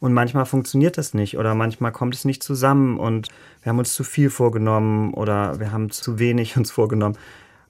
Und 0.00 0.12
manchmal 0.12 0.46
funktioniert 0.46 0.98
das 0.98 1.14
nicht 1.14 1.38
oder 1.38 1.54
manchmal 1.54 1.92
kommt 1.92 2.16
es 2.16 2.24
nicht 2.24 2.42
zusammen 2.42 2.98
und 2.98 3.28
wir 3.62 3.70
haben 3.70 3.78
uns 3.78 3.94
zu 3.94 4.02
viel 4.02 4.28
vorgenommen 4.28 5.14
oder 5.14 5.60
wir 5.60 5.70
haben 5.70 5.90
zu 5.90 6.18
wenig 6.18 6.56
uns 6.56 6.72
vorgenommen. 6.72 7.16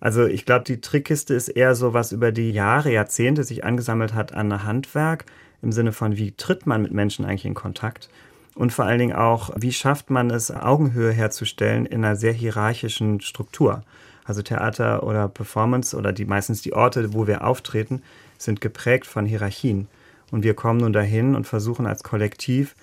Also 0.00 0.25
ich 0.25 0.47
glaube, 0.47 0.64
die 0.64 0.80
Trickkiste 0.80 1.35
ist 1.35 1.49
eher 1.49 1.75
so, 1.75 1.92
was 1.92 2.11
über 2.11 2.32
die 2.32 2.52
Jahre, 2.52 2.90
Jahrzehnte 2.90 3.44
sich 3.44 3.62
angesammelt 3.62 4.14
hat 4.14 4.32
an 4.32 4.64
Handwerk 4.64 5.26
im 5.61 5.73
Sinne 5.73 5.92
von, 5.92 6.16
wie 6.16 6.32
tritt 6.32 6.66
man 6.66 6.80
mit 6.80 6.92
Menschen 6.92 7.26
eigentlich 7.26 7.44
in 7.44 7.52
Kontakt 7.52 8.09
und 8.54 8.73
vor 8.73 8.87
allen 8.87 8.99
Dingen 8.99 9.16
auch, 9.16 9.50
wie 9.56 9.73
schafft 9.73 10.09
man 10.09 10.30
es, 10.30 10.50
Augenhöhe 10.50 11.12
herzustellen 11.12 11.85
in 11.85 12.02
einer 12.02 12.16
sehr 12.16 12.32
hierarchischen 12.32 13.20
Struktur. 13.20 13.82
Also 14.31 14.43
Theater 14.43 15.03
oder 15.03 15.27
Performance 15.27 15.97
oder 15.97 16.13
die 16.13 16.25
meistens 16.25 16.63
die 16.63 16.73
Orte, 16.73 17.15
wo 17.15 17.27
wir 17.27 17.45
auftreten, 17.45 18.01
sind 18.39 18.61
geprägt 18.61 19.09
von 19.09 19.27
Hierarchien. 19.27 19.89
Und 20.31 20.45
wir 20.45 20.55
kommen 20.55 20.79
nun 20.79 20.93
dahin 20.93 21.35
und 21.35 21.49
versuchen 21.49 21.85
als 21.85 22.05
Kollektiv 22.05 22.77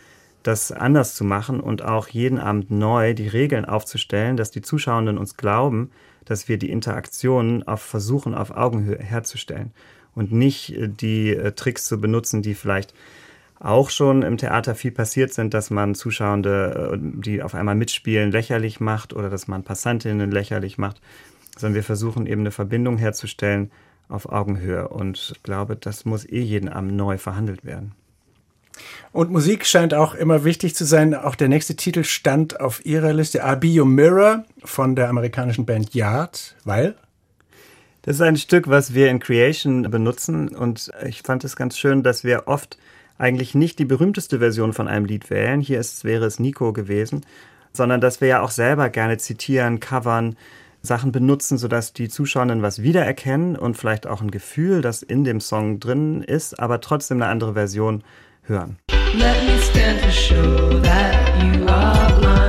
das 0.43 0.73
anders 0.73 1.15
zu 1.15 1.23
machen 1.23 1.61
und 1.61 1.83
auch 1.83 2.09
jeden 2.09 2.37
Abend 2.37 2.69
neu 2.69 3.13
die 3.13 3.29
Regeln 3.29 3.63
aufzustellen, 3.63 4.35
dass 4.35 4.51
die 4.51 4.61
Zuschauenden 4.61 5.17
uns 5.17 5.37
glauben, 5.37 5.89
dass 6.25 6.49
wir 6.49 6.57
die 6.57 6.69
Interaktionen 6.69 7.65
auf 7.65 7.81
versuchen 7.81 8.35
auf 8.35 8.51
Augenhöhe 8.51 8.99
herzustellen 8.99 9.71
und 10.15 10.33
nicht 10.33 10.75
äh, 10.75 10.89
die 10.89 11.29
äh, 11.29 11.53
Tricks 11.53 11.85
zu 11.85 12.01
benutzen, 12.01 12.41
die 12.41 12.55
vielleicht 12.55 12.93
auch 13.57 13.89
schon 13.89 14.21
im 14.21 14.37
Theater 14.37 14.75
viel 14.75 14.91
passiert 14.91 15.33
sind, 15.33 15.53
dass 15.53 15.69
man 15.69 15.95
Zuschauende, 15.95 16.91
äh, 16.93 16.97
die 16.99 17.41
auf 17.41 17.55
einmal 17.55 17.75
mitspielen, 17.75 18.31
lächerlich 18.31 18.79
macht 18.79 19.13
oder 19.13 19.29
dass 19.29 19.47
man 19.47 19.63
Passantinnen 19.63 20.29
lächerlich 20.29 20.77
macht, 20.77 21.01
sondern 21.57 21.75
wir 21.75 21.83
versuchen 21.83 22.25
eben 22.25 22.41
eine 22.41 22.51
Verbindung 22.51 22.97
herzustellen 22.97 23.71
auf 24.09 24.31
Augenhöhe. 24.31 24.87
Und 24.87 25.33
ich 25.35 25.43
glaube, 25.43 25.75
das 25.75 26.05
muss 26.05 26.25
eh 26.25 26.41
jeden 26.41 26.69
Abend 26.69 26.93
neu 26.93 27.17
verhandelt 27.17 27.65
werden. 27.65 27.93
Und 29.11 29.31
Musik 29.31 29.65
scheint 29.65 29.93
auch 29.93 30.13
immer 30.13 30.43
wichtig 30.43 30.75
zu 30.75 30.85
sein. 30.85 31.15
Auch 31.15 31.35
der 31.35 31.49
nächste 31.49 31.75
Titel 31.75 32.03
stand 32.03 32.59
auf 32.59 32.85
Ihrer 32.85 33.13
Liste, 33.13 33.43
I'll 33.43 33.55
Be 33.55 33.79
Your 33.79 33.87
Mirror 33.87 34.45
von 34.63 34.95
der 34.95 35.09
amerikanischen 35.09 35.65
Band 35.65 35.93
Yard, 35.93 36.55
weil? 36.63 36.95
Das 38.03 38.15
ist 38.15 38.21
ein 38.21 38.37
Stück, 38.37 38.69
was 38.69 38.93
wir 38.93 39.09
in 39.09 39.19
Creation 39.19 39.83
benutzen 39.89 40.49
und 40.55 40.91
ich 41.05 41.23
fand 41.23 41.43
es 41.43 41.57
ganz 41.57 41.77
schön, 41.77 42.03
dass 42.03 42.23
wir 42.23 42.47
oft 42.47 42.77
eigentlich 43.17 43.55
nicht 43.55 43.79
die 43.79 43.85
berühmteste 43.85 44.39
Version 44.39 44.71
von 44.71 44.87
einem 44.87 45.05
Lied 45.05 45.29
wählen. 45.29 45.59
Hier 45.59 45.79
ist, 45.79 46.05
wäre 46.05 46.25
es 46.25 46.39
Nico 46.39 46.71
gewesen, 46.71 47.25
sondern 47.73 47.99
dass 47.99 48.21
wir 48.21 48.27
ja 48.27 48.41
auch 48.41 48.51
selber 48.51 48.89
gerne 48.89 49.17
zitieren, 49.17 49.79
covern, 49.79 50.37
Sachen 50.87 51.11
benutzen, 51.11 51.57
sodass 51.57 51.93
die 51.93 52.09
Zuschauerinnen 52.09 52.63
was 52.63 52.81
wiedererkennen 52.81 53.55
und 53.55 53.77
vielleicht 53.77 54.07
auch 54.07 54.21
ein 54.21 54.31
Gefühl, 54.31 54.81
das 54.81 55.03
in 55.03 55.23
dem 55.23 55.39
Song 55.39 55.79
drin 55.79 56.23
ist, 56.23 56.59
aber 56.59 56.81
trotzdem 56.81 57.21
eine 57.21 57.29
andere 57.29 57.53
Version 57.53 58.03
hören. 58.43 58.77
Let 59.13 59.35
me 59.45 59.61
stand 59.61 60.01
to 60.01 60.11
show 60.11 60.79
that 60.81 61.43
you 61.43 61.65
are 61.67 62.19
blind. 62.19 62.46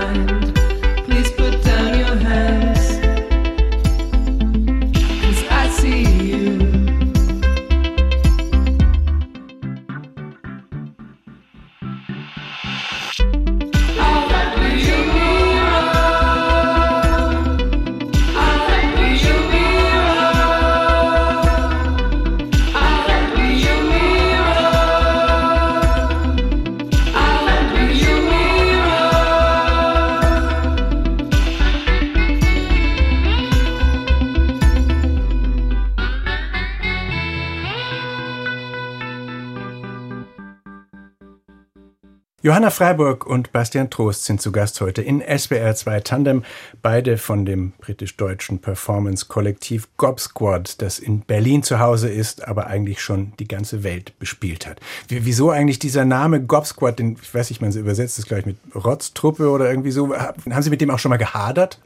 Johanna 42.59 42.71
Freiburg 42.71 43.25
und 43.25 43.53
Bastian 43.53 43.89
Trost 43.89 44.25
sind 44.25 44.43
zu 44.43 44.51
Gast 44.51 44.81
heute 44.81 45.01
in 45.01 45.21
SBR 45.21 45.77
2 45.77 46.01
Tandem, 46.01 46.43
beide 46.83 47.17
von 47.17 47.47
dem 47.47 47.71
britisch-deutschen 47.79 48.59
Performance-Kollektiv 48.59 49.87
Gob 49.97 50.19
Squad, 50.19 50.83
das 50.83 50.99
in 50.99 51.21
Berlin 51.21 51.63
zu 51.63 51.79
Hause 51.79 52.09
ist, 52.09 52.49
aber 52.49 52.67
eigentlich 52.67 53.01
schon 53.01 53.33
die 53.39 53.47
ganze 53.47 53.85
Welt 53.85 54.19
bespielt 54.19 54.67
hat. 54.67 54.81
Wieso 55.07 55.51
eigentlich 55.51 55.79
dieser 55.79 56.05
Name 56.05 56.43
Gob 56.43 56.67
Squad, 56.67 56.99
den, 56.99 57.17
ich 57.23 57.33
weiß 57.33 57.49
nicht, 57.51 57.61
man 57.61 57.71
übersetzt 57.71 58.19
das 58.19 58.27
gleich 58.27 58.45
mit 58.45 58.57
Rotztruppe 58.75 59.51
oder 59.51 59.71
irgendwie 59.71 59.93
so, 59.93 60.13
haben 60.17 60.63
Sie 60.63 60.71
mit 60.71 60.81
dem 60.81 60.91
auch 60.91 60.99
schon 60.99 61.11
mal 61.11 61.17
gehadert? 61.17 61.79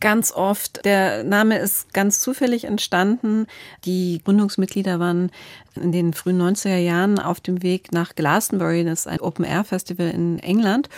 Ganz 0.00 0.32
oft. 0.32 0.84
Der 0.84 1.24
Name 1.24 1.58
ist 1.58 1.92
ganz 1.92 2.20
zufällig 2.20 2.64
entstanden. 2.64 3.46
Die 3.84 4.20
Gründungsmitglieder 4.24 4.98
waren 4.98 5.30
in 5.76 5.92
den 5.92 6.14
frühen 6.14 6.40
90er 6.40 6.76
Jahren 6.76 7.18
auf 7.18 7.40
dem 7.40 7.62
Weg 7.62 7.92
nach 7.92 8.14
Glastonbury, 8.14 8.84
das 8.84 9.00
ist 9.00 9.06
ein 9.06 9.20
Open-Air-Festival 9.20 10.08
in 10.10 10.38
England 10.40 10.88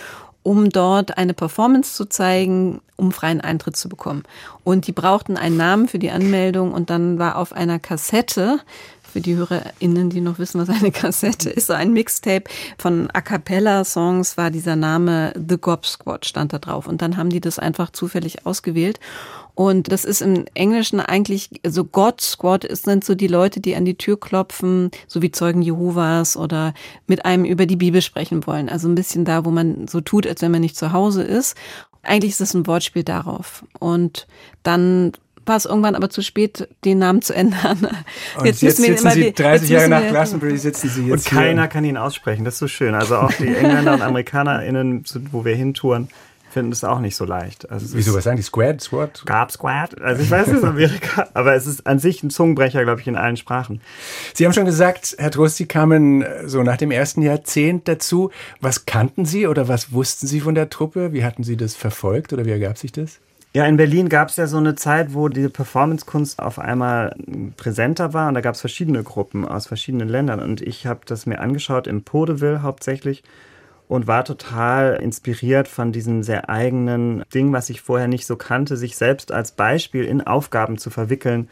um 0.42 0.70
dort 0.70 1.18
eine 1.18 1.34
Performance 1.34 1.94
zu 1.94 2.04
zeigen, 2.06 2.80
um 2.96 3.12
freien 3.12 3.40
Eintritt 3.40 3.76
zu 3.76 3.88
bekommen. 3.88 4.24
Und 4.64 4.86
die 4.86 4.92
brauchten 4.92 5.36
einen 5.36 5.56
Namen 5.56 5.88
für 5.88 5.98
die 5.98 6.10
Anmeldung 6.10 6.72
und 6.72 6.90
dann 6.90 7.18
war 7.18 7.36
auf 7.36 7.52
einer 7.52 7.78
Kassette 7.78 8.58
für 9.12 9.20
die 9.20 9.37
HörerInnen, 9.37 10.11
die 10.11 10.20
noch 10.20 10.38
wissen, 10.38 10.61
was 10.61 10.68
eine 10.68 10.90
Kassette 10.92 11.51
ist, 11.51 11.66
so 11.66 11.72
ein 11.75 11.92
Mixtape 11.92 12.44
von 12.79 13.11
A 13.12 13.20
Cappella 13.20 13.85
Songs 13.85 14.37
war 14.37 14.51
dieser 14.51 14.77
Name 14.77 15.33
The 15.37 15.59
Gob 15.59 15.87
Squad 15.87 16.25
stand 16.27 16.53
da 16.53 16.59
drauf. 16.59 16.87
Und 16.87 17.03
dann 17.03 17.16
haben 17.16 17.31
die 17.31 17.40
das 17.40 17.59
einfach 17.59 17.90
zufällig 17.90 18.46
ausgewählt. 18.46 18.98
Und 19.55 19.92
das 19.92 20.05
ist 20.05 20.22
im 20.22 20.46
Englischen 20.55 21.01
eigentlich, 21.01 21.51
so 21.66 21.85
God 21.85 22.20
Squad 22.20 22.66
sind 22.70 23.05
so 23.05 23.14
die 23.14 23.27
Leute, 23.27 23.61
die 23.61 23.77
an 23.77 23.85
die 23.85 23.96
Tür 23.96 24.18
klopfen, 24.18 24.90
so 25.07 25.20
wie 25.20 25.31
Zeugen 25.31 25.61
Jehovas 25.61 26.37
oder 26.37 26.72
mit 27.07 27.27
einem 27.27 27.44
über 27.44 27.66
die 27.66 27.77
Bibel 27.77 28.01
sprechen 28.01 28.46
wollen. 28.46 28.70
Also 28.70 28.88
ein 28.88 28.94
bisschen 28.94 29.27
da, 29.27 29.44
wo 29.44 29.51
man 29.51 29.88
so 29.88 30.01
tut, 30.01 30.27
als 30.27 30.40
wenn 30.40 30.53
man 30.53 30.62
nicht 30.62 30.77
zu 30.77 30.92
Hause 30.92 31.22
ist. 31.22 31.57
Eigentlich 32.03 32.33
ist 32.33 32.40
es 32.40 32.55
ein 32.55 32.66
Wortspiel 32.66 33.05
darauf. 33.05 33.64
Und 33.79 34.27
dann 34.62 35.12
war 35.46 35.57
es 35.57 35.64
irgendwann 35.64 35.94
aber 35.94 36.11
zu 36.11 36.22
spät, 36.22 36.68
den 36.85 36.98
Namen 36.98 37.22
zu 37.22 37.35
ändern. 37.35 37.88
Und 38.38 38.46
jetzt, 38.46 38.62
jetzt 38.62 38.78
sitzen 38.78 39.11
Sie 39.11 39.33
30 39.33 39.68
Jahre 39.68 39.88
nach 39.88 40.09
Glastonbury, 40.09 40.57
sitzen 40.59 40.88
Sie 40.88 41.07
jetzt 41.07 41.26
Und 41.26 41.37
keiner 41.37 41.62
hier. 41.62 41.68
kann 41.68 41.85
ihn 41.85 41.96
aussprechen, 41.96 42.44
das 42.44 42.55
ist 42.55 42.61
so 42.61 42.68
schön. 42.68 42.94
Also 42.94 43.16
auch 43.16 43.33
die 43.33 43.55
Engländer 43.55 43.94
und 43.94 44.02
AmerikanerInnen, 44.02 45.05
wo 45.31 45.44
wir 45.44 45.55
hintouren, 45.55 46.09
finden 46.52 46.72
es 46.72 46.85
auch 46.85 47.00
nicht 47.00 47.16
so 47.16 47.24
leicht. 47.24 47.70
Also 47.70 47.96
Wieso, 47.96 48.14
was 48.14 48.24
sagen 48.24 48.37
die? 48.37 48.42
Squad? 48.42 48.81
Squad? 48.83 49.22
Gab 49.24 49.50
Squad? 49.50 50.00
Also 50.00 50.22
ich 50.22 50.31
weiß, 50.31 50.48
es 50.48 50.59
ist 50.59 50.64
Amerika, 50.64 51.28
aber 51.35 51.55
es 51.55 51.66
ist 51.66 51.87
an 51.87 51.98
sich 51.98 52.22
ein 52.22 52.31
Zungenbrecher, 52.31 52.85
glaube 52.85 53.00
ich, 53.00 53.07
in 53.07 53.16
allen 53.16 53.37
Sprachen. 53.37 53.81
Sie 54.35 54.44
haben 54.44 54.52
schon 54.52 54.66
gesagt, 54.66 55.16
Herr 55.18 55.31
Trost, 55.31 55.57
Sie 55.57 55.66
kamen 55.66 56.22
äh, 56.22 56.48
so 56.48 56.62
nach 56.62 56.76
dem 56.76 56.90
ersten 56.90 57.22
Jahrzehnt 57.22 57.88
dazu. 57.88 58.31
Was 58.61 58.85
kannten 58.87 59.24
Sie 59.24 59.46
oder 59.46 59.66
was 59.68 59.92
wussten 59.92 60.26
Sie 60.26 60.40
von 60.40 60.55
der 60.55 60.68
Truppe? 60.68 61.12
Wie 61.12 61.24
hatten 61.24 61.42
Sie 61.42 61.57
das 61.57 61.74
verfolgt 61.74 62.33
oder 62.33 62.44
wie 62.44 62.50
ergab 62.50 62.76
sich 62.76 62.92
das? 62.92 63.18
Ja, 63.54 63.66
in 63.66 63.76
Berlin 63.76 64.08
gab 64.08 64.30
es 64.30 64.36
ja 64.36 64.46
so 64.46 64.56
eine 64.56 64.76
Zeit, 64.76 65.12
wo 65.12 65.28
die 65.28 65.46
Performance-Kunst 65.48 66.40
auf 66.40 66.58
einmal 66.58 67.14
präsenter 67.58 68.14
war 68.14 68.28
und 68.28 68.34
da 68.34 68.40
gab 68.40 68.54
es 68.54 68.60
verschiedene 68.62 69.02
Gruppen 69.02 69.46
aus 69.46 69.66
verschiedenen 69.66 70.08
Ländern 70.08 70.40
und 70.40 70.62
ich 70.62 70.86
habe 70.86 71.00
das 71.04 71.26
mir 71.26 71.38
angeschaut 71.38 71.86
im 71.86 72.02
Podeville 72.02 72.62
hauptsächlich 72.62 73.22
und 73.88 74.06
war 74.06 74.24
total 74.24 74.94
inspiriert 75.02 75.68
von 75.68 75.92
diesem 75.92 76.22
sehr 76.22 76.48
eigenen 76.48 77.24
Ding, 77.34 77.52
was 77.52 77.68
ich 77.68 77.82
vorher 77.82 78.08
nicht 78.08 78.24
so 78.24 78.36
kannte, 78.36 78.78
sich 78.78 78.96
selbst 78.96 79.32
als 79.32 79.52
Beispiel 79.52 80.04
in 80.04 80.22
Aufgaben 80.22 80.78
zu 80.78 80.88
verwickeln 80.88 81.50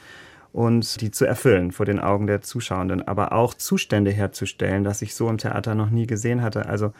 und 0.54 1.02
die 1.02 1.10
zu 1.10 1.26
erfüllen 1.26 1.70
vor 1.70 1.84
den 1.84 2.00
Augen 2.00 2.26
der 2.26 2.40
Zuschauenden, 2.40 3.06
aber 3.06 3.32
auch 3.32 3.52
Zustände 3.52 4.10
herzustellen, 4.10 4.84
das 4.84 5.02
ich 5.02 5.14
so 5.14 5.28
im 5.28 5.36
Theater 5.36 5.74
noch 5.74 5.90
nie 5.90 6.06
gesehen 6.06 6.40
hatte. 6.40 6.64
Also 6.64 6.94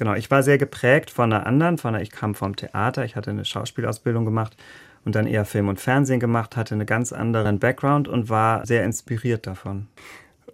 genau, 0.00 0.14
ich 0.14 0.30
war 0.30 0.42
sehr 0.42 0.56
geprägt 0.56 1.10
von 1.10 1.30
einer 1.30 1.46
anderen, 1.46 1.76
von 1.76 1.94
einer, 1.94 2.02
ich 2.02 2.10
kam 2.10 2.34
vom 2.34 2.56
Theater, 2.56 3.04
ich 3.04 3.16
hatte 3.16 3.30
eine 3.30 3.44
Schauspielausbildung 3.44 4.24
gemacht 4.24 4.56
und 5.04 5.14
dann 5.14 5.26
eher 5.26 5.44
Film 5.44 5.68
und 5.68 5.78
Fernsehen 5.78 6.20
gemacht, 6.20 6.56
hatte 6.56 6.74
einen 6.74 6.86
ganz 6.86 7.12
anderen 7.12 7.58
Background 7.58 8.08
und 8.08 8.30
war 8.30 8.66
sehr 8.66 8.82
inspiriert 8.82 9.46
davon. 9.46 9.88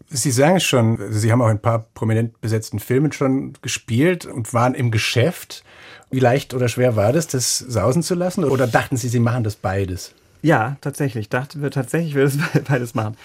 Sie 0.08 0.32
sagen 0.32 0.56
es 0.56 0.64
schon, 0.64 0.98
Sie 1.12 1.30
haben 1.30 1.40
auch 1.40 1.46
in 1.46 1.58
ein 1.58 1.62
paar 1.62 1.86
prominent 1.94 2.40
besetzten 2.40 2.80
Filmen 2.80 3.12
schon 3.12 3.52
gespielt 3.62 4.26
und 4.26 4.52
waren 4.52 4.74
im 4.74 4.90
Geschäft. 4.90 5.62
Wie 6.10 6.20
leicht 6.20 6.52
oder 6.52 6.66
schwer 6.66 6.96
war 6.96 7.12
das, 7.12 7.28
das 7.28 7.58
sausen 7.58 8.02
zu 8.02 8.16
lassen? 8.16 8.44
Oder 8.44 8.66
dachten 8.66 8.96
Sie, 8.96 9.08
Sie 9.08 9.20
machen 9.20 9.44
das 9.44 9.54
beides? 9.54 10.12
Ja, 10.42 10.76
tatsächlich. 10.80 11.28
Dachten 11.28 11.62
wir 11.62 11.70
tatsächlich, 11.70 12.16
wir 12.16 12.24
das 12.24 12.36
beides 12.68 12.94
machen. 12.96 13.16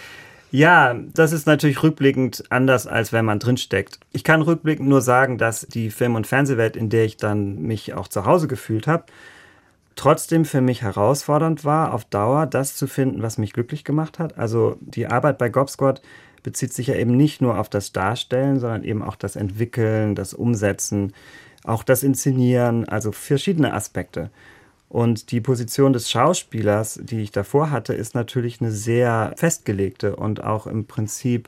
Ja, 0.52 0.94
das 1.14 1.32
ist 1.32 1.48
natürlich 1.48 1.82
rückblickend 1.82 2.44
anders, 2.50 2.86
als 2.86 3.14
wenn 3.14 3.24
man 3.24 3.40
drinsteckt. 3.40 4.00
Ich 4.12 4.26
kann 4.26 4.42
rückblickend 4.42 4.88
nur 4.88 5.00
sagen, 5.00 5.38
dass 5.38 5.62
die 5.62 5.90
Film- 5.90 6.16
und 6.16 6.28
Fernsehwelt, 6.28 6.76
in 6.76 6.90
der 6.90 7.06
ich 7.06 7.16
dann 7.16 7.62
mich 7.62 7.94
auch 7.94 8.10
zu 8.10 8.26
Hause 8.26 8.50
gefühlt 8.50 8.86
habe, 8.86 9.06
trotzdem 9.96 10.44
für 10.44 10.60
mich 10.60 10.82
herausfordernd 10.82 11.64
war, 11.64 11.94
auf 11.94 12.04
Dauer 12.04 12.48
das 12.48 12.76
zu 12.76 12.88
finden, 12.88 13.22
was 13.22 13.38
mich 13.38 13.54
glücklich 13.54 13.86
gemacht 13.86 14.20
hat. 14.20 14.38
Also 14.38 14.76
die 14.82 15.08
Arbeit 15.08 15.38
bei 15.38 15.48
Gobsquad 15.48 16.02
bezieht 16.44 16.74
sich 16.74 16.88
ja 16.88 16.96
eben 16.96 17.16
nicht 17.16 17.42
nur 17.42 17.58
auf 17.58 17.70
das 17.70 17.94
Darstellen, 17.94 18.60
sondern 18.60 18.84
eben 18.84 19.04
auch 19.04 19.16
das 19.16 19.38
Entwickeln, 19.38 20.16
das 20.16 20.34
Umsetzen, 20.34 21.14
auch 21.64 21.84
das 21.84 22.04
Inszenieren, 22.04 22.90
also 22.90 23.14
verschiedene 23.14 23.74
Aspekte. 23.74 24.32
Und 24.91 25.32
die 25.32 25.39
Position 25.39 25.93
des 25.93 26.12
Schauspielers, 26.12 26.99
die 27.01 27.21
ich 27.21 27.32
davor 27.32 27.71
hatte, 27.71 27.93
ist 27.93 28.13
natürlich 28.13 28.60
eine 28.60 28.71
sehr 28.71 29.32
festgelegte 29.38 30.17
und 30.17 30.43
auch 30.43 30.67
im 30.67 30.86
Prinzip 30.86 31.47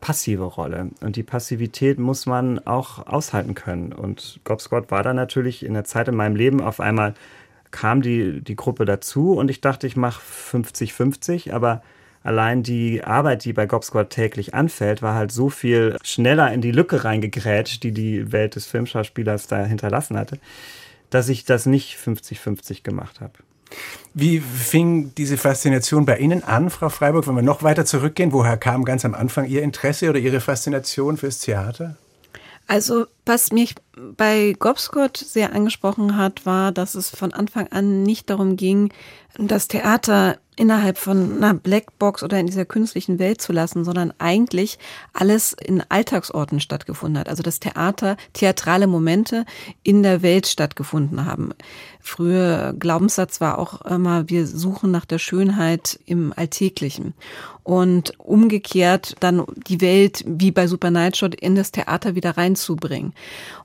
passive 0.00 0.42
Rolle. 0.42 0.90
Und 1.00 1.14
die 1.14 1.22
Passivität 1.22 2.00
muss 2.00 2.26
man 2.26 2.58
auch 2.66 3.06
aushalten 3.06 3.54
können. 3.54 3.92
Und 3.92 4.40
Gobsquad 4.42 4.90
war 4.90 5.04
da 5.04 5.14
natürlich 5.14 5.64
in 5.64 5.74
der 5.74 5.84
Zeit 5.84 6.08
in 6.08 6.16
meinem 6.16 6.34
Leben 6.34 6.60
auf 6.60 6.80
einmal 6.80 7.14
kam 7.70 8.02
die, 8.02 8.40
die 8.40 8.56
Gruppe 8.56 8.84
dazu 8.84 9.32
und 9.34 9.48
ich 9.48 9.60
dachte, 9.60 9.86
ich 9.86 9.96
mache 9.96 10.20
50-50, 10.20 11.52
aber 11.52 11.82
allein 12.24 12.64
die 12.64 13.04
Arbeit, 13.04 13.44
die 13.44 13.52
bei 13.52 13.66
Gobsquad 13.66 14.10
täglich 14.10 14.54
anfällt, 14.54 15.02
war 15.02 15.14
halt 15.14 15.30
so 15.30 15.50
viel 15.50 15.96
schneller 16.02 16.52
in 16.52 16.60
die 16.60 16.72
Lücke 16.72 17.04
reingegrätscht, 17.04 17.82
die 17.84 17.92
die 17.92 18.32
Welt 18.32 18.56
des 18.56 18.66
Filmschauspielers 18.66 19.46
da 19.46 19.64
hinterlassen 19.64 20.18
hatte, 20.18 20.38
dass 21.14 21.28
ich 21.28 21.44
das 21.44 21.66
nicht 21.66 21.96
50-50 21.98 22.82
gemacht 22.82 23.20
habe. 23.20 23.34
Wie 24.14 24.40
fing 24.40 25.14
diese 25.14 25.38
Faszination 25.38 26.04
bei 26.04 26.18
Ihnen 26.18 26.42
an, 26.44 26.70
Frau 26.70 26.88
Freiburg? 26.88 27.26
Wenn 27.26 27.36
wir 27.36 27.42
noch 27.42 27.62
weiter 27.62 27.84
zurückgehen, 27.86 28.32
woher 28.32 28.56
kam 28.56 28.84
ganz 28.84 29.04
am 29.04 29.14
Anfang 29.14 29.46
Ihr 29.46 29.62
Interesse 29.62 30.10
oder 30.10 30.18
Ihre 30.18 30.40
Faszination 30.40 31.16
fürs 31.16 31.38
Theater? 31.38 31.96
Also, 32.66 33.06
was 33.24 33.52
mich 33.52 33.74
bei 34.16 34.54
Gobscott 34.58 35.16
sehr 35.16 35.52
angesprochen 35.54 36.16
hat, 36.16 36.46
war, 36.46 36.72
dass 36.72 36.94
es 36.94 37.10
von 37.10 37.32
Anfang 37.32 37.68
an 37.68 38.02
nicht 38.02 38.30
darum 38.30 38.56
ging, 38.56 38.92
das 39.38 39.68
Theater 39.68 40.38
innerhalb 40.54 40.98
von 40.98 41.38
einer 41.38 41.54
Blackbox 41.54 42.22
oder 42.22 42.38
in 42.38 42.46
dieser 42.46 42.66
künstlichen 42.66 43.18
Welt 43.18 43.40
zu 43.40 43.52
lassen, 43.52 43.84
sondern 43.84 44.12
eigentlich 44.18 44.78
alles 45.14 45.54
in 45.54 45.82
Alltagsorten 45.88 46.60
stattgefunden 46.60 47.18
hat. 47.18 47.28
Also 47.28 47.42
das 47.42 47.58
Theater, 47.58 48.18
theatrale 48.34 48.86
Momente 48.86 49.46
in 49.82 50.02
der 50.02 50.20
Welt 50.20 50.46
stattgefunden 50.46 51.24
haben. 51.24 51.54
Früher 52.00 52.74
Glaubenssatz 52.78 53.40
war 53.40 53.58
auch 53.58 53.80
immer, 53.82 54.28
wir 54.28 54.46
suchen 54.46 54.90
nach 54.90 55.06
der 55.06 55.18
Schönheit 55.18 55.98
im 56.04 56.34
Alltäglichen. 56.36 57.14
Und 57.62 58.18
umgekehrt 58.18 59.14
dann 59.20 59.44
die 59.68 59.80
Welt, 59.80 60.24
wie 60.26 60.50
bei 60.50 60.66
Super 60.66 60.90
Nightshot, 60.90 61.34
in 61.34 61.54
das 61.54 61.70
Theater 61.70 62.14
wieder 62.14 62.36
reinzubringen. 62.36 63.11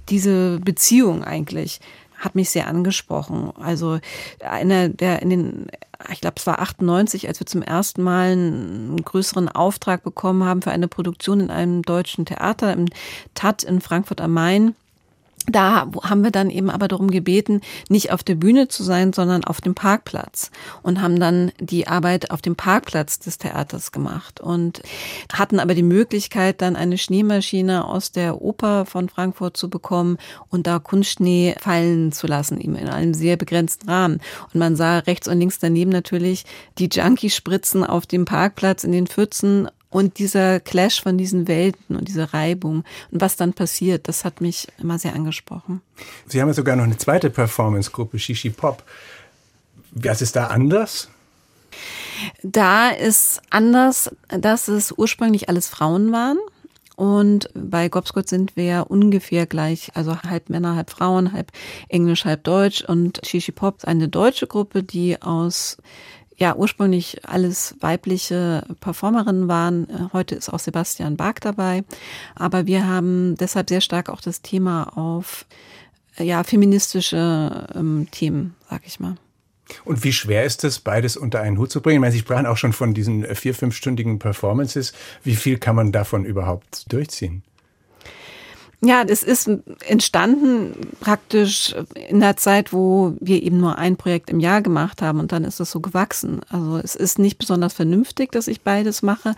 Diese 0.10 0.60
Beziehung 0.60 1.24
eigentlich 1.24 1.80
hat 2.18 2.36
mich 2.36 2.50
sehr 2.50 2.68
angesprochen. 2.68 3.52
Also 3.60 4.00
einer 4.42 4.90
der 4.90 5.22
in 5.22 5.30
den, 5.30 5.68
ich 6.12 6.22
glaube, 6.22 6.36
es 6.38 6.48
war 6.48 6.60
98, 6.60 7.28
als 7.28 7.40
wir 7.40 7.48
zum 7.48 7.62
ersten 7.62 8.02
Mal 8.02 8.32
einen 8.32 9.04
größeren 9.04 9.50
Auftrag 9.50 10.04
bekommen 10.04 10.44
haben 10.44 10.62
für 10.62 10.72
eine 10.72 10.88
Produktion 10.88 11.40
in 11.40 11.52
einem 11.52 11.84
deutschen 11.84 12.26
Theater 12.26 12.74
im 12.74 12.88
TAT 13.36 13.64
in 13.64 13.82
Frankfurt 13.82 14.22
am 14.22 14.34
Main 14.34 14.76
da 15.50 15.90
haben 16.04 16.24
wir 16.24 16.32
dann 16.32 16.50
eben 16.50 16.70
aber 16.70 16.88
darum 16.90 17.10
gebeten, 17.10 17.62
nicht 17.88 18.12
auf 18.12 18.24
der 18.24 18.36
Bühne 18.36 18.68
zu 18.68 18.84
sein, 18.84 19.14
sondern 19.14 19.46
auf 19.46 19.62
dem 19.62 19.76
Parkplatz 19.76 20.52
und 20.84 21.02
haben 21.02 21.20
dann 21.20 21.52
die 21.60 21.88
Arbeit 21.88 22.32
auf 22.32 22.42
dem 22.42 22.58
Parkplatz 22.58 23.20
des 23.20 23.38
Theaters 23.38 23.94
gemacht 23.94 24.42
und 24.42 24.82
hatten 25.32 25.60
aber 25.60 25.74
die 25.74 25.84
Möglichkeit, 25.84 26.62
dann 26.62 26.76
eine 26.76 26.98
Schneemaschine 26.98 27.86
aus 27.86 28.12
der 28.12 28.42
Oper 28.42 28.86
von 28.86 29.08
Frankfurt 29.08 29.56
zu 29.56 29.70
bekommen 29.70 30.18
und 30.50 30.68
da 30.68 30.80
Kunstschnee 30.80 31.56
fallen 31.60 32.12
zu 32.12 32.28
lassen, 32.28 32.60
eben 32.60 32.76
in 32.76 32.90
einem 32.90 33.14
sehr 33.14 33.38
begrenzten 33.38 33.90
Rahmen. 33.90 34.20
Und 34.54 34.56
man 34.60 34.76
sah 34.76 35.00
rechts 35.00 35.30
und 35.30 35.40
links 35.40 35.60
daneben 35.60 35.92
natürlich 35.92 36.44
die 36.78 36.90
Junkie-Spritzen 36.92 37.86
auf 37.86 38.06
dem 38.06 38.26
Parkplatz 38.26 38.84
in 38.84 38.92
den 38.92 39.08
Pfützen 39.08 39.70
und 39.90 40.20
dieser 40.20 40.60
Clash 40.60 41.02
von 41.02 41.18
diesen 41.18 41.48
Welten 41.48 41.96
und 41.96 42.08
diese 42.08 42.34
Reibung 42.34 42.84
und 43.12 43.22
was 43.22 43.36
dann 43.36 43.54
passiert, 43.54 44.08
das 44.08 44.26
hat 44.26 44.42
mich 44.42 44.68
immer 44.80 45.00
sehr 45.00 45.14
angesprochen. 45.14 45.82
Sie 46.28 46.42
haben 46.42 46.50
ja 46.50 46.54
sogar 46.54 46.76
noch 46.76 46.84
eine 46.84 46.98
zweite 46.98 47.30
Performance-Gruppe, 47.30 48.20
Shishi 48.20 48.50
Pop. 48.50 48.84
Was 49.92 50.22
ist 50.22 50.36
da 50.36 50.48
anders? 50.48 51.10
Da 52.44 52.90
ist 52.90 53.42
anders, 53.50 54.12
dass 54.28 54.68
es 54.68 54.92
ursprünglich 54.92 55.50
alles 55.50 55.68
Frauen 55.68 56.12
waren. 56.12 56.38
Und 56.96 57.50
bei 57.54 57.90
Gobscott 57.90 58.28
sind 58.28 58.56
wir 58.56 58.88
ungefähr 58.90 59.46
gleich, 59.46 59.92
also 59.94 60.20
halb 60.24 60.50
Männer, 60.50 60.76
halb 60.76 60.90
Frauen, 60.90 61.32
halb 61.32 61.52
Englisch, 61.90 62.26
halb 62.26 62.44
Deutsch. 62.44 62.82
Und 62.82 63.22
Shishi 63.24 63.52
Pop 63.52 63.78
ist 63.78 63.88
eine 63.88 64.10
deutsche 64.10 64.48
Gruppe, 64.48 64.82
die 64.82 65.22
aus 65.22 65.78
ja 66.38 66.56
ursprünglich 66.56 67.28
alles 67.28 67.76
weibliche 67.82 68.64
Performerinnen 68.80 69.48
waren. 69.48 69.90
Äh, 69.90 70.14
heute 70.14 70.36
ist 70.36 70.50
auch 70.50 70.60
Sebastian 70.60 71.18
Bark 71.18 71.42
dabei. 71.42 71.84
Aber 72.36 72.66
wir 72.68 72.88
haben 72.88 73.36
deshalb 73.36 73.70
sehr 73.70 73.82
stark 73.82 74.10
auch 74.10 74.22
das 74.22 74.42
Thema 74.42 74.96
auf 74.98 75.46
ja, 76.18 76.44
feministische 76.44 77.68
ähm, 77.76 78.08
Themen, 78.12 78.56
sag 78.70 78.82
ich 78.86 79.00
mal. 79.00 79.16
Und 79.84 80.04
wie 80.04 80.14
schwer 80.14 80.46
ist 80.46 80.64
es, 80.64 80.80
beides 80.80 81.18
unter 81.18 81.42
einen 81.42 81.58
Hut 81.58 81.72
zu 81.72 81.82
bringen? 81.82 81.98
Ich 81.98 82.02
meine, 82.02 82.14
Sie 82.14 82.20
sprachen 82.20 82.46
auch 82.46 82.58
schon 82.58 82.74
von 82.74 82.94
diesen 82.94 83.24
vier, 83.36 83.54
fünfstündigen 83.54 84.18
Performances. 84.18 84.94
Wie 85.24 85.36
viel 85.36 85.58
kann 85.58 85.76
man 85.76 85.92
davon 85.92 86.24
überhaupt 86.24 86.92
durchziehen? 86.92 87.44
Ja, 88.80 89.06
das 89.06 89.24
ist 89.24 89.50
entstanden 89.88 90.76
praktisch 91.00 91.74
in 92.10 92.20
der 92.20 92.38
Zeit, 92.38 92.72
wo 92.72 93.16
wir 93.20 93.42
eben 93.42 93.60
nur 93.60 93.80
ein 93.80 93.98
Projekt 93.98 94.30
im 94.30 94.40
Jahr 94.40 94.62
gemacht 94.62 95.02
haben 95.02 95.20
und 95.20 95.32
dann 95.32 95.46
ist 95.46 95.60
es 95.60 95.72
so 95.72 95.80
gewachsen. 95.80 96.42
Also 96.50 96.78
es 96.78 96.96
ist 96.96 97.18
nicht 97.18 97.40
besonders 97.40 97.74
vernünftig, 97.74 98.32
dass 98.32 98.48
ich 98.48 98.62
beides 98.62 99.02
mache, 99.02 99.34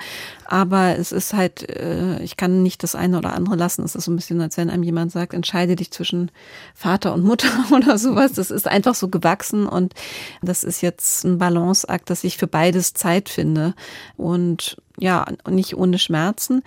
aber 0.46 0.98
es 0.98 1.14
ist 1.14 1.34
halt, 1.34 1.70
äh, 1.70 2.22
ich 2.22 2.36
kann 2.36 2.64
nicht 2.64 2.84
das 2.84 2.96
eine 2.96 3.18
oder 3.18 3.32
andere 3.32 3.56
lassen. 3.56 3.86
Es 3.86 3.96
ist 3.96 4.04
so 4.04 4.12
ein 4.12 4.18
bisschen, 4.18 4.42
als 4.42 4.58
wenn 4.58 4.70
einem 4.70 4.84
jemand 4.84 5.14
sagt, 5.14 5.34
entscheide 5.34 5.78
dich 5.78 5.92
zwischen 5.92 6.32
Vater 6.76 7.14
und 7.14 7.24
Mutter 7.24 7.48
oder 7.72 7.98
sowas. 7.98 8.34
Das 8.34 8.52
ist 8.52 8.68
einfach 8.68 8.96
so 8.96 9.08
gewachsen 9.08 9.68
und 9.68 9.94
das 10.42 10.66
ist 10.66 10.82
jetzt 10.82 11.24
ein 11.24 11.38
Balanceakt, 11.38 12.10
dass 12.10 12.26
ich 12.26 12.38
für 12.38 12.48
beides 12.48 12.94
Zeit 12.94 13.30
finde 13.30 13.74
und 14.18 14.76
ja, 14.98 15.26
nicht 15.48 15.78
ohne 15.78 15.98
Schmerzen 15.98 16.62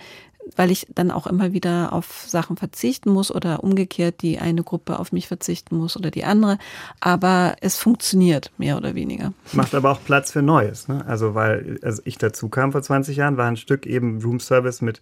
weil 0.55 0.71
ich 0.71 0.87
dann 0.93 1.11
auch 1.11 1.27
immer 1.27 1.53
wieder 1.53 1.93
auf 1.93 2.25
Sachen 2.27 2.57
verzichten 2.57 3.11
muss 3.11 3.33
oder 3.33 3.63
umgekehrt 3.63 4.21
die 4.21 4.39
eine 4.39 4.63
Gruppe 4.63 4.99
auf 4.99 5.11
mich 5.11 5.27
verzichten 5.27 5.77
muss 5.77 5.97
oder 5.97 6.11
die 6.11 6.23
andere. 6.23 6.57
Aber 6.99 7.55
es 7.61 7.77
funktioniert 7.77 8.51
mehr 8.57 8.77
oder 8.77 8.95
weniger. 8.95 9.33
Macht 9.53 9.75
aber 9.75 9.91
auch 9.91 10.03
Platz 10.03 10.31
für 10.31 10.41
Neues. 10.41 10.87
Ne? 10.87 11.05
Also 11.07 11.35
weil 11.35 11.79
als 11.81 12.01
ich 12.05 12.17
dazu 12.17 12.49
kam 12.49 12.71
vor 12.71 12.81
20 12.81 13.17
Jahren, 13.17 13.37
war 13.37 13.47
ein 13.47 13.57
Stück 13.57 13.85
eben 13.85 14.21
Room 14.21 14.39
Service 14.39 14.81
mit 14.81 15.01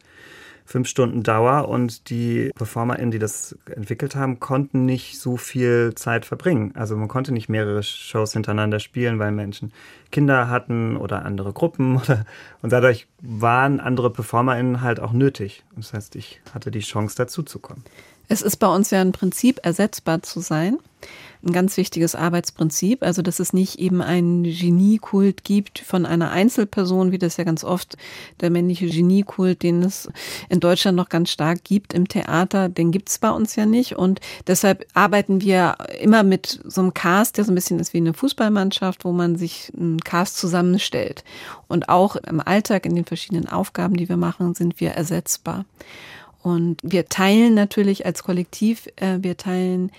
fünf 0.72 0.88
Stunden 0.88 1.22
Dauer 1.22 1.68
und 1.68 2.10
die 2.10 2.50
PerformerInnen, 2.56 3.12
die 3.12 3.20
das 3.20 3.58
entwickelt 3.76 4.16
haben, 4.16 4.40
konnten 4.40 4.86
nicht 4.86 5.20
so 5.20 5.38
viel 5.38 5.94
Zeit 5.96 6.26
verbringen. 6.26 6.72
Also 6.76 6.96
man 6.96 7.10
konnte 7.10 7.34
nicht 7.34 7.50
mehrere 7.50 7.84
Shows 7.84 8.34
hintereinander 8.34 8.80
spielen, 8.80 9.20
weil 9.20 9.32
Menschen 9.32 9.74
Kinder 10.12 10.50
hatten 10.50 10.96
oder 10.96 11.26
andere 11.26 11.52
Gruppen 11.52 11.98
oder, 12.02 12.26
und 12.62 12.72
dadurch 12.72 13.08
waren 13.22 13.80
andere 13.80 14.10
PerformerInnen 14.10 14.82
halt 14.82 15.00
auch 15.00 15.12
nötig. 15.12 15.64
Das 15.76 15.94
heißt, 15.94 16.16
ich 16.16 16.42
hatte 16.54 16.72
die 16.72 16.80
Chance 16.80 17.16
dazu 17.18 17.44
zu 17.44 17.60
kommen. 17.60 17.84
Es 18.30 18.42
ist 18.42 18.56
bei 18.56 18.68
uns 18.68 18.92
ja 18.92 19.02
ein 19.02 19.12
Prinzip, 19.12 19.60
ersetzbar 19.64 20.24
zu 20.24 20.40
sein 20.40 20.78
ein 21.44 21.52
ganz 21.52 21.78
wichtiges 21.78 22.16
Arbeitsprinzip. 22.16 23.04
Also, 23.04 23.22
dass 23.22 23.40
es 23.40 23.54
nicht 23.54 23.80
eben 23.80 24.02
einen 24.02 24.44
Geniekult 24.44 25.44
gibt 25.44 25.80
von 25.80 26.06
einer 26.06 26.32
Einzelperson, 26.32 27.12
wie 27.12 27.18
das 27.18 27.38
ja 27.38 27.44
ganz 27.44 27.64
oft 27.64 27.98
der 28.40 28.50
männliche 28.50 28.88
Geniekult, 28.88 29.64
den 29.64 29.84
es 29.84 30.10
in 30.50 30.60
Deutschland 30.60 30.96
noch 30.96 31.10
ganz 31.10 31.30
stark 31.32 31.64
gibt 31.64 31.94
im 31.94 32.08
Theater, 32.08 32.70
den 32.70 32.92
gibt 32.92 33.10
es 33.10 33.20
bei 33.20 33.32
uns 33.32 33.56
ja 33.56 33.66
nicht. 33.66 33.96
Und 33.96 34.20
deshalb 34.48 34.86
arbeiten 34.94 35.42
wir 35.42 35.78
immer 36.00 36.24
mit 36.24 36.60
so 36.66 36.82
einem 36.82 36.94
Cast, 36.94 37.38
der 37.38 37.46
so 37.46 37.52
ein 37.52 37.56
bisschen 37.56 37.80
ist 37.80 37.94
wie 37.94 37.98
eine 37.98 38.14
Fußballmannschaft, 38.14 39.06
wo 39.06 39.12
man 39.12 39.36
sich 39.36 39.72
einen 39.76 40.00
Cast 40.00 40.38
zusammenstellt. 40.38 41.24
Und 41.68 41.90
auch 41.90 42.16
im 42.16 42.40
Alltag, 42.40 42.86
in 42.86 42.96
den 42.96 43.06
verschiedenen 43.06 43.48
Aufgaben, 43.48 43.96
die 43.96 44.10
wir 44.10 44.18
machen, 44.18 44.54
sind 44.54 44.80
wir 44.80 44.92
ersetzbar. 44.92 45.66
Und 46.44 46.78
wir 46.84 47.08
teilen 47.08 47.54
natürlich 47.54 48.06
als 48.06 48.24
Kollektiv, 48.24 48.88
äh, 48.96 49.20
wir 49.22 49.38
teilen 49.38 49.92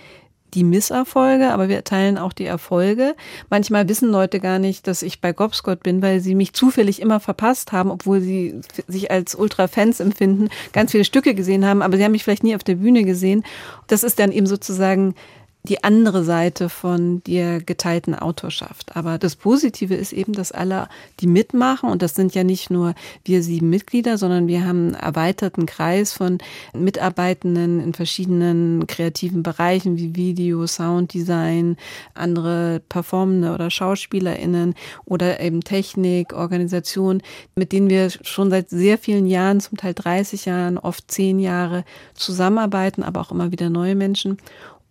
die 0.53 0.63
Misserfolge, 0.63 1.51
aber 1.51 1.69
wir 1.69 1.83
teilen 1.83 2.17
auch 2.17 2.33
die 2.33 2.45
Erfolge. 2.45 3.15
Manchmal 3.49 3.89
wissen 3.89 4.09
Leute 4.09 4.39
gar 4.39 4.59
nicht, 4.59 4.87
dass 4.87 5.01
ich 5.01 5.21
bei 5.21 5.33
Gobscott 5.33 5.83
bin, 5.83 6.01
weil 6.01 6.19
sie 6.19 6.35
mich 6.35 6.53
zufällig 6.53 7.01
immer 7.01 7.19
verpasst 7.19 7.71
haben, 7.71 7.91
obwohl 7.91 8.21
sie 8.21 8.61
sich 8.87 9.11
als 9.11 9.35
Ultra-Fans 9.35 9.99
empfinden, 9.99 10.49
ganz 10.71 10.91
viele 10.91 11.05
Stücke 11.05 11.35
gesehen 11.35 11.65
haben, 11.65 11.81
aber 11.81 11.97
sie 11.97 12.03
haben 12.03 12.11
mich 12.11 12.23
vielleicht 12.23 12.43
nie 12.43 12.55
auf 12.55 12.63
der 12.63 12.75
Bühne 12.75 13.03
gesehen. 13.03 13.43
Das 13.87 14.03
ist 14.03 14.19
dann 14.19 14.31
eben 14.31 14.47
sozusagen 14.47 15.15
die 15.65 15.81
andere 15.81 16.25
Seite 16.25 16.67
von 16.67 17.23
der 17.23 17.61
geteilten 17.61 18.15
Autorschaft. 18.15 18.97
Aber 18.97 19.17
das 19.17 19.37
Positive 19.37 19.95
ist 19.95 20.11
eben, 20.11 20.33
dass 20.33 20.51
alle, 20.51 20.89
die 21.21 21.27
mitmachen, 21.27 21.89
und 21.89 22.01
das 22.01 22.15
sind 22.15 22.35
ja 22.35 22.43
nicht 22.43 22.69
nur 22.69 22.95
wir 23.23 23.41
sieben 23.41 23.69
Mitglieder, 23.69 24.17
sondern 24.17 24.47
wir 24.47 24.65
haben 24.65 24.87
einen 24.87 24.93
erweiterten 24.95 25.65
Kreis 25.65 26.11
von 26.11 26.39
Mitarbeitenden 26.73 27.79
in 27.79 27.93
verschiedenen 27.93 28.87
kreativen 28.87 29.41
Bereichen 29.41 29.97
wie 29.97 30.15
Video, 30.17 30.67
Sounddesign, 30.67 31.77
andere 32.13 32.81
Performende 32.89 33.53
oder 33.53 33.69
SchauspielerInnen 33.69 34.75
oder 35.05 35.39
eben 35.39 35.61
Technik, 35.61 36.33
Organisation, 36.33 37.21
mit 37.55 37.71
denen 37.71 37.89
wir 37.89 38.09
schon 38.09 38.49
seit 38.49 38.69
sehr 38.69 38.97
vielen 38.97 39.27
Jahren, 39.27 39.61
zum 39.61 39.77
Teil 39.77 39.93
30 39.93 40.43
Jahren, 40.43 40.77
oft 40.77 41.09
zehn 41.09 41.39
Jahre 41.39 41.85
zusammenarbeiten, 42.15 43.01
aber 43.01 43.21
auch 43.21 43.31
immer 43.31 43.53
wieder 43.53 43.69
neue 43.69 43.95
Menschen 43.95 44.37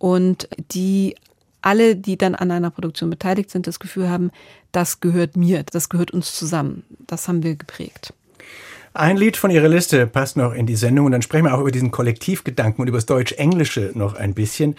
und 0.03 0.49
die 0.73 1.15
alle, 1.61 1.95
die 1.95 2.17
dann 2.17 2.35
an 2.35 2.51
einer 2.51 2.71
Produktion 2.71 3.09
beteiligt 3.09 3.49
sind, 3.49 3.67
das 3.67 3.79
Gefühl 3.79 4.09
haben, 4.09 4.31
das 4.73 4.99
gehört 4.99 5.37
mir, 5.37 5.63
das 5.71 5.87
gehört 5.87 6.11
uns 6.11 6.35
zusammen. 6.35 6.83
Das 7.07 7.29
haben 7.29 7.41
wir 7.41 7.55
geprägt. 7.55 8.13
Ein 8.93 9.15
Lied 9.15 9.37
von 9.37 9.49
Ihrer 9.49 9.69
Liste 9.69 10.05
passt 10.05 10.35
noch 10.35 10.51
in 10.51 10.65
die 10.65 10.75
Sendung 10.75 11.05
und 11.05 11.13
dann 11.13 11.21
sprechen 11.21 11.45
wir 11.45 11.55
auch 11.55 11.61
über 11.61 11.71
diesen 11.71 11.91
Kollektivgedanken 11.91 12.81
und 12.81 12.89
über 12.89 12.97
das 12.97 13.05
Deutsch-Englische 13.05 13.91
noch 13.95 14.15
ein 14.15 14.33
bisschen. 14.33 14.75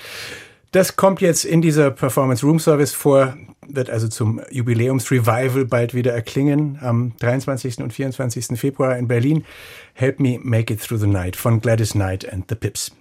Das 0.72 0.96
kommt 0.96 1.22
jetzt 1.22 1.46
in 1.46 1.62
dieser 1.62 1.90
Performance 1.90 2.44
Room 2.44 2.58
Service 2.58 2.92
vor, 2.92 3.34
wird 3.66 3.88
also 3.88 4.08
zum 4.08 4.42
Jubiläumsrevival 4.50 5.64
bald 5.64 5.94
wieder 5.94 6.12
erklingen 6.12 6.78
am 6.82 7.14
23. 7.20 7.78
und 7.78 7.94
24. 7.94 8.60
Februar 8.60 8.98
in 8.98 9.08
Berlin. 9.08 9.46
Help 9.94 10.20
Me 10.20 10.38
Make 10.42 10.74
It 10.74 10.82
Through 10.82 11.00
the 11.00 11.06
Night 11.06 11.34
von 11.34 11.62
Gladys 11.62 11.92
Knight 11.92 12.30
and 12.30 12.44
the 12.50 12.56
Pips. 12.56 12.92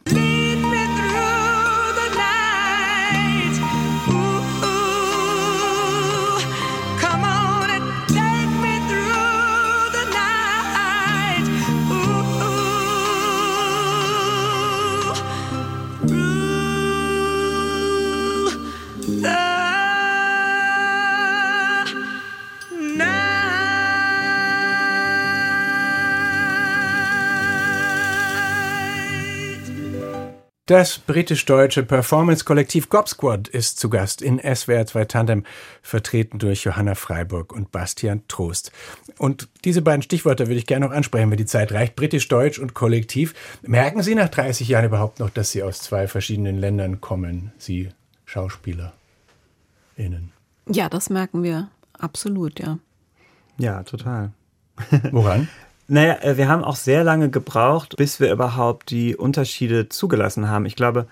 Das 30.73 30.97
britisch-deutsche 30.97 31.83
Performance-Kollektiv 31.83 32.89
Gob 32.89 33.07
Squad 33.07 33.47
ist 33.47 33.77
zu 33.77 33.91
Gast 33.91 34.23
in 34.23 34.39
SWR 34.39 34.87
2 34.87 35.05
Tandem, 35.05 35.43
vertreten 35.83 36.39
durch 36.39 36.63
Johanna 36.63 36.95
Freiburg 36.95 37.53
und 37.53 37.71
Bastian 37.71 38.23
Trost. 38.27 38.71
Und 39.19 39.49
diese 39.65 39.83
beiden 39.83 40.01
Stichworte 40.01 40.47
würde 40.47 40.57
ich 40.57 40.65
gerne 40.65 40.87
noch 40.87 40.91
ansprechen, 40.91 41.29
wenn 41.29 41.37
die 41.37 41.45
Zeit 41.45 41.71
reicht. 41.73 41.95
Britisch-Deutsch 41.95 42.57
und 42.57 42.73
Kollektiv. 42.73 43.35
Merken 43.61 44.01
Sie 44.01 44.15
nach 44.15 44.29
30 44.29 44.67
Jahren 44.67 44.85
überhaupt 44.85 45.19
noch, 45.19 45.29
dass 45.29 45.51
Sie 45.51 45.61
aus 45.61 45.79
zwei 45.79 46.07
verschiedenen 46.07 46.57
Ländern 46.57 47.01
kommen, 47.01 47.51
Sie 47.59 47.89
SchauspielerInnen? 48.25 48.93
Ja, 50.69 50.89
das 50.89 51.11
merken 51.11 51.43
wir. 51.43 51.69
Absolut, 51.99 52.59
ja. 52.59 52.79
Ja, 53.59 53.83
total. 53.83 54.31
Woran? 55.11 55.49
Naja, 55.87 56.15
äh, 56.21 56.37
wir 56.37 56.47
haben 56.47 56.63
auch 56.63 56.75
sehr 56.75 57.03
lange 57.03 57.29
gebraucht, 57.29 57.95
bis 57.97 58.19
wir 58.19 58.31
überhaupt 58.31 58.89
die 58.89 59.15
Unterschiede 59.15 59.89
zugelassen 59.89 60.49
haben. 60.49 60.65
Ich 60.65 60.75
glaube, 60.75 61.07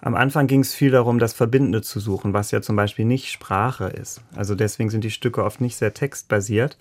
am 0.00 0.14
Anfang 0.14 0.46
ging 0.46 0.60
es 0.60 0.74
viel 0.74 0.90
darum, 0.90 1.18
das 1.18 1.32
Verbindende 1.32 1.82
zu 1.82 2.00
suchen, 2.00 2.32
was 2.32 2.50
ja 2.50 2.60
zum 2.60 2.76
Beispiel 2.76 3.04
nicht 3.04 3.30
Sprache 3.30 3.86
ist. 3.86 4.20
Also 4.34 4.54
deswegen 4.54 4.90
sind 4.90 5.04
die 5.04 5.10
Stücke 5.10 5.42
oft 5.42 5.60
nicht 5.60 5.76
sehr 5.76 5.94
textbasiert, 5.94 6.76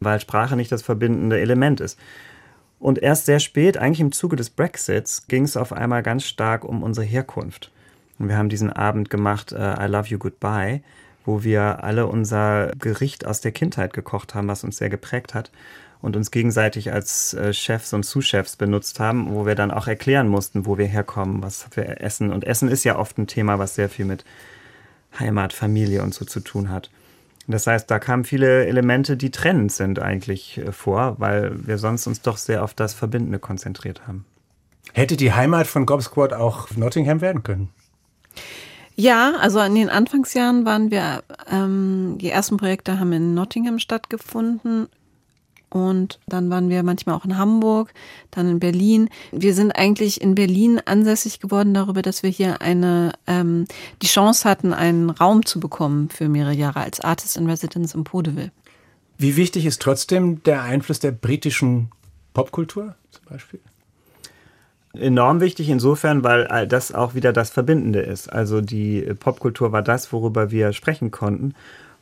weil 0.00 0.20
Sprache 0.20 0.56
nicht 0.56 0.72
das 0.72 0.82
verbindende 0.82 1.40
Element 1.40 1.80
ist. 1.80 1.98
Und 2.78 2.98
erst 2.98 3.26
sehr 3.26 3.38
spät, 3.38 3.78
eigentlich 3.78 4.00
im 4.00 4.12
Zuge 4.12 4.34
des 4.36 4.50
Brexits, 4.50 5.28
ging 5.28 5.44
es 5.44 5.56
auf 5.56 5.72
einmal 5.72 6.02
ganz 6.02 6.24
stark 6.24 6.64
um 6.64 6.82
unsere 6.82 7.06
Herkunft. 7.06 7.70
Und 8.18 8.28
wir 8.28 8.36
haben 8.36 8.48
diesen 8.48 8.72
Abend 8.72 9.08
gemacht, 9.08 9.52
uh, 9.52 9.80
I 9.80 9.86
Love 9.86 10.08
You 10.08 10.18
Goodbye, 10.18 10.82
wo 11.24 11.44
wir 11.44 11.84
alle 11.84 12.08
unser 12.08 12.72
Gericht 12.78 13.24
aus 13.24 13.40
der 13.40 13.52
Kindheit 13.52 13.92
gekocht 13.92 14.34
haben, 14.34 14.48
was 14.48 14.64
uns 14.64 14.78
sehr 14.78 14.90
geprägt 14.90 15.32
hat 15.32 15.52
und 16.02 16.16
uns 16.16 16.30
gegenseitig 16.30 16.92
als 16.92 17.32
äh, 17.32 17.54
Chefs 17.54 17.92
und 17.94 18.04
Sous-Chefs 18.04 18.56
benutzt 18.56 19.00
haben, 19.00 19.34
wo 19.34 19.46
wir 19.46 19.54
dann 19.54 19.70
auch 19.70 19.86
erklären 19.86 20.28
mussten, 20.28 20.66
wo 20.66 20.76
wir 20.76 20.86
herkommen, 20.86 21.42
was 21.42 21.66
wir 21.74 22.02
essen. 22.02 22.30
Und 22.30 22.44
Essen 22.44 22.68
ist 22.68 22.84
ja 22.84 22.98
oft 22.98 23.16
ein 23.18 23.28
Thema, 23.28 23.58
was 23.58 23.76
sehr 23.76 23.88
viel 23.88 24.04
mit 24.04 24.24
Heimat, 25.18 25.52
Familie 25.52 26.02
und 26.02 26.12
so 26.12 26.24
zu 26.24 26.40
tun 26.40 26.68
hat. 26.68 26.90
Das 27.46 27.66
heißt, 27.66 27.90
da 27.90 27.98
kamen 27.98 28.24
viele 28.24 28.66
Elemente, 28.66 29.16
die 29.16 29.30
trennend 29.30 29.72
sind 29.72 29.98
eigentlich 29.98 30.58
äh, 30.58 30.72
vor, 30.72 31.16
weil 31.18 31.52
wir 31.66 31.78
sonst 31.78 32.06
uns 32.06 32.20
doch 32.20 32.36
sehr 32.36 32.64
auf 32.64 32.74
das 32.74 32.94
Verbindende 32.94 33.38
konzentriert 33.38 34.06
haben. 34.06 34.24
Hätte 34.92 35.16
die 35.16 35.32
Heimat 35.32 35.66
von 35.66 35.86
Gob 35.86 36.02
Squad 36.02 36.32
auch 36.32 36.70
Nottingham 36.76 37.20
werden 37.20 37.42
können? 37.42 37.70
Ja, 38.94 39.34
also 39.40 39.60
in 39.60 39.74
den 39.74 39.88
Anfangsjahren 39.88 40.64
waren 40.64 40.90
wir, 40.90 41.22
ähm, 41.50 42.18
die 42.20 42.30
ersten 42.30 42.56
Projekte 42.58 42.98
haben 42.98 43.12
in 43.12 43.34
Nottingham 43.34 43.78
stattgefunden. 43.78 44.88
Und 45.72 46.20
dann 46.26 46.50
waren 46.50 46.68
wir 46.68 46.82
manchmal 46.82 47.14
auch 47.14 47.24
in 47.24 47.38
Hamburg, 47.38 47.94
dann 48.30 48.46
in 48.46 48.60
Berlin. 48.60 49.08
Wir 49.30 49.54
sind 49.54 49.72
eigentlich 49.72 50.20
in 50.20 50.34
Berlin 50.34 50.82
ansässig 50.84 51.40
geworden 51.40 51.72
darüber, 51.72 52.02
dass 52.02 52.22
wir 52.22 52.28
hier 52.28 52.60
eine 52.60 53.12
ähm, 53.26 53.64
die 54.02 54.06
Chance 54.06 54.46
hatten, 54.46 54.74
einen 54.74 55.08
Raum 55.08 55.46
zu 55.46 55.60
bekommen 55.60 56.10
für 56.10 56.28
mehrere 56.28 56.52
Jahre 56.52 56.80
als 56.80 57.00
Artist 57.00 57.38
in 57.38 57.48
Residence 57.48 57.94
im 57.94 58.04
Podeville. 58.04 58.52
Wie 59.16 59.36
wichtig 59.36 59.64
ist 59.64 59.80
trotzdem 59.80 60.42
der 60.42 60.62
Einfluss 60.62 61.00
der 61.00 61.12
britischen 61.12 61.90
Popkultur 62.34 62.94
zum 63.10 63.24
Beispiel? 63.30 63.60
Enorm 64.92 65.40
wichtig 65.40 65.70
insofern, 65.70 66.22
weil 66.22 66.66
das 66.68 66.92
auch 66.92 67.14
wieder 67.14 67.32
das 67.32 67.48
Verbindende 67.48 68.00
ist. 68.00 68.30
Also 68.30 68.60
die 68.60 69.00
Popkultur 69.18 69.72
war 69.72 69.80
das, 69.80 70.12
worüber 70.12 70.50
wir 70.50 70.74
sprechen 70.74 71.10
konnten. 71.10 71.54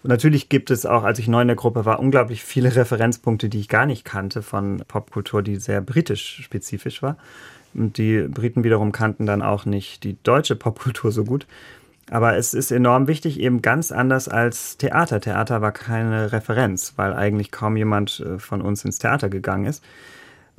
Und 0.03 0.09
natürlich 0.09 0.49
gibt 0.49 0.71
es 0.71 0.87
auch, 0.87 1.05
als 1.05 1.19
ich 1.19 1.29
neu 1.29 1.43
in 1.43 1.49
der 1.49 1.57
Gruppe 1.57 1.85
war, 1.85 2.01
unglaublich 2.01 2.43
viele 2.43 2.75
Referenzpunkte, 2.77 3.49
die 3.49 3.61
ich 3.61 3.69
gar 3.69 3.87
nicht 3.87 4.05
kannte 4.05 4.43
von 4.43 4.83
Popkultur, 4.89 5.43
die 5.43 5.57
sehr 5.57 5.81
britisch 5.81 6.43
spezifisch 6.43 7.03
war. 7.03 7.17
Und 7.75 7.99
die 7.99 8.23
Briten 8.23 8.65
wiederum 8.65 8.93
kannten 8.93 9.27
dann 9.27 9.43
auch 9.43 9.65
nicht 9.65 10.03
die 10.03 10.17
deutsche 10.23 10.57
Popkultur 10.57 11.13
so 11.13 11.25
gut. 11.25 11.47
Aber 12.11 12.37
es 12.37 12.55
ist 12.55 12.73
enorm 12.73 13.07
wichtig, 13.07 13.39
eben 13.39 13.63
ganz 13.63 13.93
anders 13.93 14.29
als 14.29 14.77
Theater. 14.77 15.21
Theater 15.21 15.63
war 15.63 15.71
keine 15.71 16.33
Referenz, 16.33 16.95
weil 16.97 17.13
eigentlich 17.13 17.53
kaum 17.53 17.77
jemand 17.77 18.21
äh, 18.21 18.39
von 18.41 18.61
uns 18.63 18.85
ins 18.85 18.99
Theater 18.99 19.29
gegangen 19.29 19.67
ist. 19.67 19.85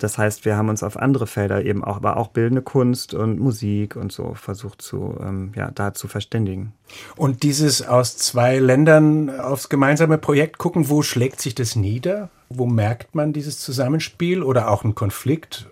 Das 0.04 0.18
heißt, 0.18 0.46
wir 0.46 0.58
haben 0.58 0.70
uns 0.70 0.82
auf 0.82 0.98
andere 0.98 1.28
Felder 1.28 1.64
eben 1.64 1.84
auch, 1.84 1.98
aber 1.98 2.18
auch 2.18 2.30
bildende 2.30 2.64
Kunst 2.64 3.14
und 3.14 3.40
Musik 3.40 3.96
und 3.96 4.12
so 4.12 4.34
versucht 4.34 4.82
zu, 4.82 5.16
ähm, 5.22 5.52
ja, 5.56 5.70
da 5.70 5.94
zu 5.94 6.08
verständigen. 6.08 6.74
Und 7.16 7.44
dieses 7.44 7.88
aus 7.88 8.18
zwei 8.18 8.58
Ländern 8.58 9.40
aufs 9.40 9.70
gemeinsame 9.70 10.18
Projekt 10.18 10.58
gucken, 10.58 10.90
wo 10.90 11.04
schlägt 11.04 11.40
sich 11.40 11.54
das 11.54 11.76
nieder? 11.76 12.30
Wo 12.50 12.66
merkt 12.66 13.14
man 13.14 13.32
dieses 13.32 13.60
Zusammenspiel 13.60 14.42
oder 14.42 14.72
auch 14.72 14.84
einen 14.84 14.96
Konflikt? 14.96 15.68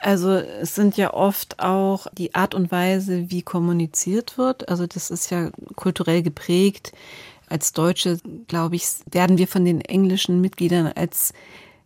Also 0.00 0.30
es 0.30 0.74
sind 0.74 0.96
ja 0.96 1.14
oft 1.14 1.60
auch 1.60 2.06
die 2.12 2.34
Art 2.34 2.54
und 2.54 2.72
Weise, 2.72 3.30
wie 3.30 3.42
kommuniziert 3.42 4.38
wird. 4.38 4.68
Also 4.68 4.86
das 4.86 5.10
ist 5.10 5.30
ja 5.30 5.50
kulturell 5.76 6.22
geprägt. 6.22 6.92
Als 7.48 7.72
Deutsche, 7.74 8.18
glaube 8.48 8.76
ich, 8.76 8.86
werden 9.10 9.38
wir 9.38 9.46
von 9.46 9.64
den 9.64 9.80
englischen 9.80 10.40
Mitgliedern 10.40 10.90
als 10.94 11.32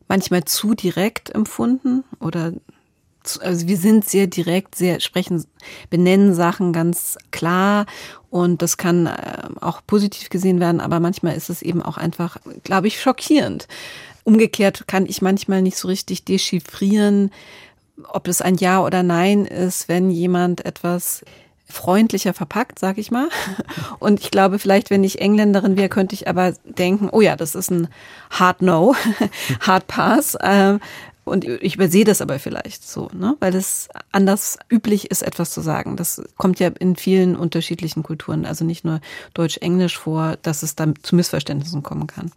manchmal 0.09 0.45
zu 0.45 0.75
direkt 0.75 1.35
empfunden 1.35 2.05
oder 2.21 2.53
also 3.40 3.67
wir 3.67 3.79
sind 3.79 4.05
sehr 4.05 4.27
direkt, 4.27 4.75
sehr 4.75 5.01
sprechen, 5.01 5.45
benennen 5.88 6.35
Sachen 6.35 6.73
ganz 6.73 7.17
klar 7.31 7.87
und 8.31 8.61
das 8.61 8.77
kann 8.77 9.07
äh, 9.07 9.49
auch 9.61 9.81
positiv 9.87 10.29
gesehen 10.29 10.61
werden, 10.61 10.81
aber 10.81 11.01
manchmal 11.01 11.35
ist 11.35 11.49
es 11.49 11.62
eben 11.62 11.83
auch 11.83 11.97
einfach, 11.97 12.37
glaube 12.64 12.88
ich, 12.88 13.01
schockierend. 13.01 13.67
Umgekehrt 14.25 14.87
kann 14.87 15.07
ich 15.07 15.23
manchmal 15.23 15.62
nicht 15.62 15.77
so 15.77 15.88
richtig 15.88 16.25
dechiffrieren, 16.25 17.31
ob 18.09 18.29
es 18.29 18.43
ein 18.43 18.57
Ja 18.57 18.83
oder 18.83 19.03
Nein 19.03 19.47
ist, 19.47 19.88
wenn 19.88 20.11
jemand 20.11 20.64
etwas 20.64 21.25
freundlicher 21.66 22.35
verpackt, 22.35 22.79
sag 22.79 22.98
ich 22.98 23.11
mal. 23.11 23.29
Und 23.98 24.20
ich 24.20 24.31
glaube, 24.31 24.59
vielleicht, 24.59 24.90
wenn 24.90 25.05
ich 25.05 25.20
Engländerin 25.20 25.77
wäre, 25.77 25.88
könnte 25.88 26.14
ich 26.14 26.29
aber 26.29 26.53
denken, 26.64 27.09
oh 27.11 27.20
ja, 27.20 27.37
das 27.37 27.55
ist 27.55 27.70
ein 27.70 27.88
Hard 28.31 28.62
No, 28.62 28.94
Hard 29.61 29.87
Pass. 29.87 30.37
Ähm, 30.40 30.81
und 31.24 31.46
ich 31.46 31.77
übersehe 31.77 32.05
das 32.05 32.20
aber 32.20 32.38
vielleicht 32.38 32.87
so, 32.87 33.09
ne? 33.14 33.35
weil 33.40 33.55
es 33.55 33.88
anders 34.12 34.59
üblich 34.70 35.11
ist, 35.11 35.22
etwas 35.22 35.53
zu 35.53 35.62
sagen. 35.62 35.96
Das 35.96 36.22
kommt 36.37 36.61
ja 36.61 36.68
in 36.68 36.96
vielen 36.96 37.35
unterschiedlichen 37.35 38.03
Kulturen, 38.03 38.44
also 38.44 38.64
nicht 38.64 38.85
nur 38.85 39.00
Deutsch-Englisch 39.33 39.96
vor, 39.96 40.37
dass 40.42 40.62
es 40.62 40.77
dann 40.77 40.94
zu 41.03 41.16
Missverständnissen 41.16 41.83
kommen 41.83 42.07
kann. 42.07 42.31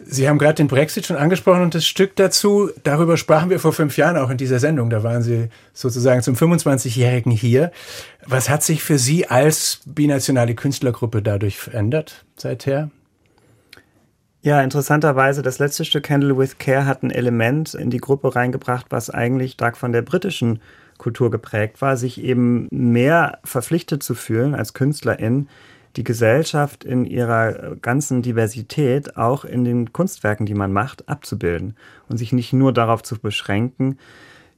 Sie 0.00 0.28
haben 0.28 0.38
gerade 0.38 0.54
den 0.54 0.68
Brexit 0.68 1.06
schon 1.06 1.16
angesprochen 1.16 1.62
und 1.62 1.74
das 1.74 1.84
Stück 1.84 2.14
dazu, 2.14 2.70
darüber 2.84 3.16
sprachen 3.16 3.50
wir 3.50 3.58
vor 3.58 3.72
fünf 3.72 3.96
Jahren 3.96 4.16
auch 4.16 4.30
in 4.30 4.36
dieser 4.36 4.60
Sendung. 4.60 4.90
Da 4.90 5.02
waren 5.02 5.22
Sie 5.22 5.48
sozusagen 5.72 6.22
zum 6.22 6.36
25-Jährigen 6.36 7.32
hier. 7.32 7.72
Was 8.24 8.48
hat 8.48 8.62
sich 8.62 8.82
für 8.82 8.98
Sie 8.98 9.26
als 9.26 9.80
binationale 9.86 10.54
Künstlergruppe 10.54 11.20
dadurch 11.20 11.58
verändert 11.58 12.24
seither? 12.36 12.90
Ja, 14.40 14.62
interessanterweise, 14.62 15.42
das 15.42 15.58
letzte 15.58 15.84
Stück 15.84 16.08
Handle 16.08 16.38
with 16.38 16.58
Care 16.58 16.86
hat 16.86 17.02
ein 17.02 17.10
Element 17.10 17.74
in 17.74 17.90
die 17.90 17.98
Gruppe 17.98 18.36
reingebracht, 18.36 18.86
was 18.90 19.10
eigentlich 19.10 19.52
stark 19.52 19.76
von 19.76 19.90
der 19.90 20.02
britischen 20.02 20.60
Kultur 20.96 21.30
geprägt 21.30 21.80
war, 21.80 21.96
sich 21.96 22.22
eben 22.22 22.68
mehr 22.70 23.40
verpflichtet 23.42 24.02
zu 24.02 24.14
fühlen 24.14 24.54
als 24.54 24.74
Künstlerin, 24.74 25.48
die 25.98 26.04
Gesellschaft 26.04 26.84
in 26.84 27.04
ihrer 27.04 27.74
ganzen 27.82 28.22
Diversität 28.22 29.16
auch 29.16 29.44
in 29.44 29.64
den 29.64 29.92
Kunstwerken, 29.92 30.46
die 30.46 30.54
man 30.54 30.72
macht, 30.72 31.08
abzubilden 31.08 31.74
und 32.08 32.18
sich 32.18 32.32
nicht 32.32 32.52
nur 32.52 32.72
darauf 32.72 33.02
zu 33.02 33.18
beschränken, 33.18 33.98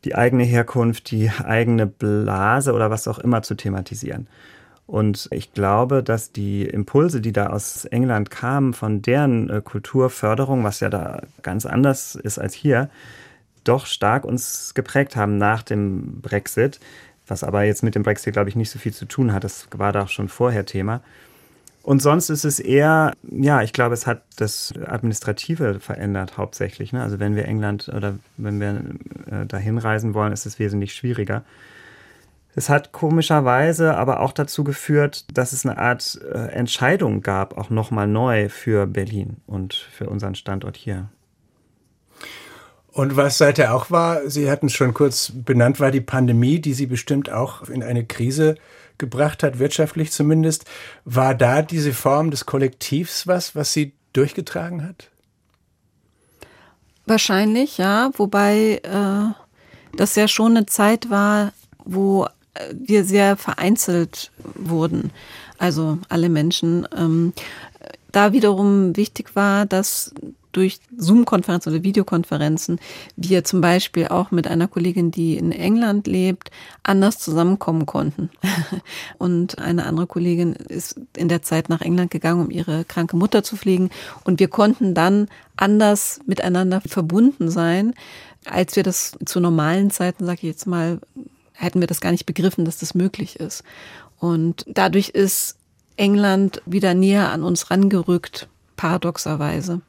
die 0.05 0.15
eigene 0.15 0.45
Herkunft, 0.45 1.11
die 1.11 1.31
eigene 1.43 1.87
Blase 1.87 2.75
oder 2.75 2.91
was 2.91 3.09
auch 3.09 3.19
immer 3.19 3.41
zu 3.41 3.55
thematisieren. 3.55 4.27
Und 4.87 5.29
ich 5.31 5.55
glaube, 5.55 6.03
dass 6.03 6.31
die 6.31 6.67
Impulse, 6.67 7.23
die 7.23 7.33
da 7.33 7.47
aus 7.47 7.87
England 7.87 8.31
kamen, 8.31 8.75
von 8.75 9.01
deren 9.01 9.49
äh, 9.49 9.63
Kulturförderung, 9.65 10.63
was 10.63 10.81
ja 10.81 10.91
da 10.91 11.23
ganz 11.41 11.65
anders 11.65 12.17
ist 12.17 12.39
als 12.39 12.53
hier, 12.53 12.91
doch 13.65 13.87
stark 13.87 14.27
uns 14.27 14.75
geprägt 14.75 15.17
haben 15.17 15.39
nach 15.39 15.63
dem 15.63 16.21
Brexit, 16.21 16.81
was 17.27 17.45
aber 17.45 17.63
jetzt 17.63 17.83
mit 17.83 17.95
dem 17.95 18.03
Brexit, 18.03 18.35
glaube 18.35 18.51
ich, 18.51 18.57
nicht 18.57 18.71
so 18.71 18.79
viel 18.79 18.93
zu 18.93 19.07
tun 19.07 19.33
hat. 19.33 19.45
Das 19.45 19.69
war 19.75 19.93
da 19.93 20.03
auch 20.03 20.09
schon 20.09 20.29
vorher 20.29 20.67
Thema. 20.67 21.01
Und 21.83 22.03
sonst 22.03 22.29
ist 22.29 22.45
es 22.45 22.61
eher, 22.61 23.15
ja, 23.23 23.63
ich 23.63 23.73
glaube, 23.73 23.95
es 23.95 24.07
hat 24.07 24.23
das 24.37 24.75
Administrative 24.87 25.81
verändert 25.81 26.37
hauptsächlich. 26.37 26.93
Ne? 26.93 27.03
Also 27.03 27.19
wenn 27.19 27.37
wir 27.37 27.47
England 27.47 27.89
oder 27.89 28.19
wenn 28.37 28.61
wir 28.61 28.83
äh, 29.31 29.47
dahin 29.47 29.79
reisen 29.79 30.13
wollen, 30.13 30.33
ist 30.33 30.45
es 30.45 30.59
wesentlich 30.59 30.95
schwieriger. 30.95 31.43
Es 32.55 32.69
hat 32.69 32.93
komischerweise 32.93 33.97
aber 33.97 34.21
auch 34.21 34.33
dazu 34.33 34.65
geführt, 34.65 35.25
dass 35.33 35.53
es 35.53 35.65
eine 35.65 35.79
Art 35.79 36.21
äh, 36.33 36.49
Entscheidung 36.49 37.23
gab, 37.23 37.57
auch 37.57 37.71
nochmal 37.71 38.07
neu 38.07 38.49
für 38.49 38.87
Berlin 38.87 39.39
und 39.47 39.75
für 39.75 40.11
unseren 40.11 40.35
Standort 40.35 40.77
hier. 40.77 41.09
Und 42.93 43.17
was 43.17 43.39
seither 43.39 43.75
auch 43.75 43.91
war, 43.91 44.29
Sie 44.29 44.51
hatten 44.51 44.67
es 44.67 44.73
schon 44.73 44.95
kurz 44.95 45.33
benannt, 45.33 45.79
war 45.79 45.93
die 45.93 46.01
Pandemie, 46.01 46.61
die 46.61 46.75
Sie 46.75 46.87
bestimmt 46.87 47.31
auch 47.31 47.69
in 47.69 47.85
eine 47.85 48.05
Krise 48.05 48.57
gebracht 49.01 49.43
hat, 49.43 49.59
wirtschaftlich 49.59 50.13
zumindest. 50.13 50.65
War 51.05 51.35
da 51.35 51.63
diese 51.63 51.93
Form 51.93 52.31
des 52.31 52.47
Kollektivs 52.47 53.27
was, 53.27 53.57
was 53.57 53.73
Sie 53.73 53.95
durchgetragen 54.13 54.85
hat? 54.85 55.11
Wahrscheinlich, 57.07 57.79
ja. 57.79 58.11
Wobei 58.17 58.81
äh, 58.85 59.97
das 59.97 60.15
ja 60.15 60.29
schon 60.29 60.57
eine 60.57 60.67
Zeit 60.67 61.11
war, 61.11 61.53
wo 61.85 62.27
äh, 62.55 62.73
wir 62.73 63.05
sehr 63.05 63.37
vereinzelt 63.37 64.31
wurden. 64.55 65.11
Also 65.59 65.99
alle 66.09 66.29
Menschen. 66.29 66.87
Ähm, 66.97 67.33
da 68.13 68.33
wiederum 68.33 68.97
wichtig 68.97 69.35
war, 69.35 69.67
dass 69.67 70.15
durch 70.53 70.81
Zoom-Konferenzen 70.97 71.73
oder 71.73 71.83
Videokonferenzen 71.83 72.81
wir 73.17 73.45
zum 73.45 73.61
Beispiel 73.61 74.09
auch 74.09 74.31
mit 74.31 74.47
einer 74.47 74.69
Kollegin, 74.69 75.11
die 75.11 75.37
in 75.37 75.53
England 75.53 76.07
lebt, 76.07 76.51
anders 76.83 77.19
zusammenkommen 77.19 77.87
konnten. 77.87 78.31
Und 79.19 79.59
eine 79.59 79.87
andere 79.87 80.07
Kollegin 80.07 80.55
ist 80.55 81.01
in 81.17 81.29
der 81.29 81.43
Zeit 81.43 81.69
nach 81.69 81.81
England 81.81 82.11
gegangen, 82.11 82.41
um 82.41 82.51
ihre 82.51 82.85
kranke 82.85 83.17
Mutter 83.17 83.43
zu 83.43 83.57
pflegen. 83.57 83.91
Und 84.25 84.41
wir 84.41 84.49
konnten 84.49 84.95
dann 84.95 85.29
anders 85.57 86.21
miteinander 86.27 86.81
verbunden 86.81 87.51
sein, 87.51 87.95
als 88.45 88.77
wir 88.77 88.83
das 88.83 89.17
zu 89.25 89.41
normalen 89.41 89.91
Zeiten, 89.91 90.25
sage 90.25 90.39
ich 90.39 90.45
jetzt 90.45 90.67
mal, 90.67 91.01
hätten 91.53 91.81
wir 91.81 91.87
das 91.87 92.01
gar 92.01 92.11
nicht 92.11 92.27
begriffen, 92.27 92.65
dass 92.65 92.79
das 92.79 92.95
möglich 92.95 93.39
ist. 93.39 93.63
Und 94.19 94.65
dadurch 94.67 95.11
ist 95.11 95.57
England 95.97 96.63
wieder 96.65 96.95
näher 96.95 97.31
an 97.31 97.43
uns 97.43 97.71
rangerückt, 97.71 98.49
paradoxerweise. 98.81 99.83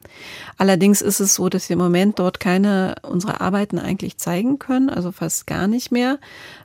Allerdings 0.58 1.00
ist 1.00 1.18
es 1.18 1.34
so, 1.34 1.48
dass 1.48 1.70
wir 1.70 1.74
im 1.74 1.80
Moment 1.80 2.18
dort 2.18 2.40
keine 2.40 2.96
unserer 3.00 3.40
Arbeiten 3.40 3.78
eigentlich 3.78 4.18
zeigen 4.18 4.58
können, 4.58 4.90
also 4.90 5.12
fast 5.12 5.46
gar 5.46 5.66
nicht 5.66 5.92
mehr. 5.92 6.18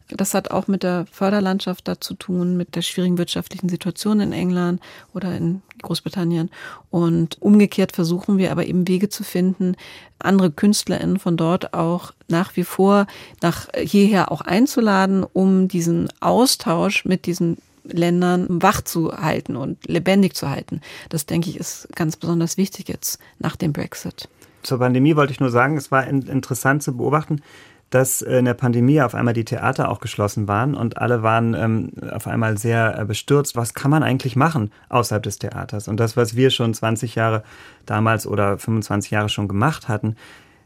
Das 0.10 0.34
hat 0.34 0.52
auch 0.52 0.68
mit 0.68 0.84
der 0.84 1.06
Förderlandschaft 1.10 1.88
da 1.88 2.02
zu 2.02 2.16
tun, 2.16 2.58
mit 2.58 2.76
der 2.76 2.82
schwierigen 2.82 3.18
wirtschaftlichen 3.18 3.70
Situation 3.70 4.20
in 4.20 4.34
England 4.34 4.82
oder 5.14 5.38
in 5.38 5.62
Großbritannien. 5.82 6.52
Und 6.92 7.42
umgekehrt 7.42 7.94
versuchen 7.94 8.38
wir 8.38 8.52
aber 8.52 8.66
eben 8.66 8.90
Wege 8.90 9.08
zu 9.08 9.24
finden, 9.24 9.78
andere 10.20 10.52
KünstlerInnen 10.52 11.20
von 11.20 11.38
dort 11.38 11.74
auch 11.74 12.12
nach 12.28 12.58
wie 12.58 12.66
vor 12.66 13.08
nach 13.42 13.70
hierher 13.74 14.34
auch 14.34 14.42
einzuladen, 14.42 15.24
um 15.24 15.70
diesen 15.70 16.10
Austausch 16.20 17.06
mit 17.06 17.26
diesen 17.26 17.58
Ländern 17.92 18.48
wach 18.50 18.82
zu 18.82 19.12
halten 19.12 19.56
und 19.56 19.88
lebendig 19.88 20.36
zu 20.36 20.50
halten. 20.50 20.82
Das 21.10 21.26
denke 21.26 21.50
ich 21.50 21.60
ist 21.60 21.88
ganz 21.96 22.16
besonders 22.18 22.58
wichtig 22.58 22.88
jetzt 22.88 23.20
nach 23.40 23.56
dem 23.56 23.74
Brexit. 23.74 24.30
Zur 24.64 24.80
Pandemie 24.80 25.16
wollte 25.16 25.34
ich 25.34 25.40
nur 25.40 25.50
sagen, 25.50 25.78
es 25.78 25.92
war 25.92 26.06
interessant 26.08 26.84
zu 26.84 26.98
beobachten, 26.98 27.42
dass 27.90 28.22
in 28.22 28.46
der 28.46 28.54
Pandemie 28.54 29.02
auf 29.02 29.16
einmal 29.16 29.34
die 29.34 29.46
Theater 29.46 29.90
auch 29.90 30.00
geschlossen 30.00 30.48
waren 30.48 30.76
und 30.76 30.98
alle 30.98 31.24
waren 31.24 31.54
ähm, 31.54 31.92
auf 32.12 32.28
einmal 32.28 32.58
sehr 32.58 33.00
äh, 33.00 33.06
bestürzt. 33.06 33.56
Was 33.56 33.74
kann 33.74 33.92
man 33.92 34.04
eigentlich 34.04 34.36
machen 34.36 34.72
außerhalb 34.90 35.24
des 35.24 35.40
Theaters? 35.40 35.88
Und 35.88 35.98
das, 35.98 36.18
was 36.18 36.36
wir 36.36 36.50
schon 36.50 36.74
20 36.74 37.16
Jahre 37.16 37.44
damals 37.86 38.28
oder 38.28 38.58
25 38.58 39.12
Jahre 39.12 39.30
schon 39.30 39.48
gemacht 39.48 39.88
hatten, 39.88 40.18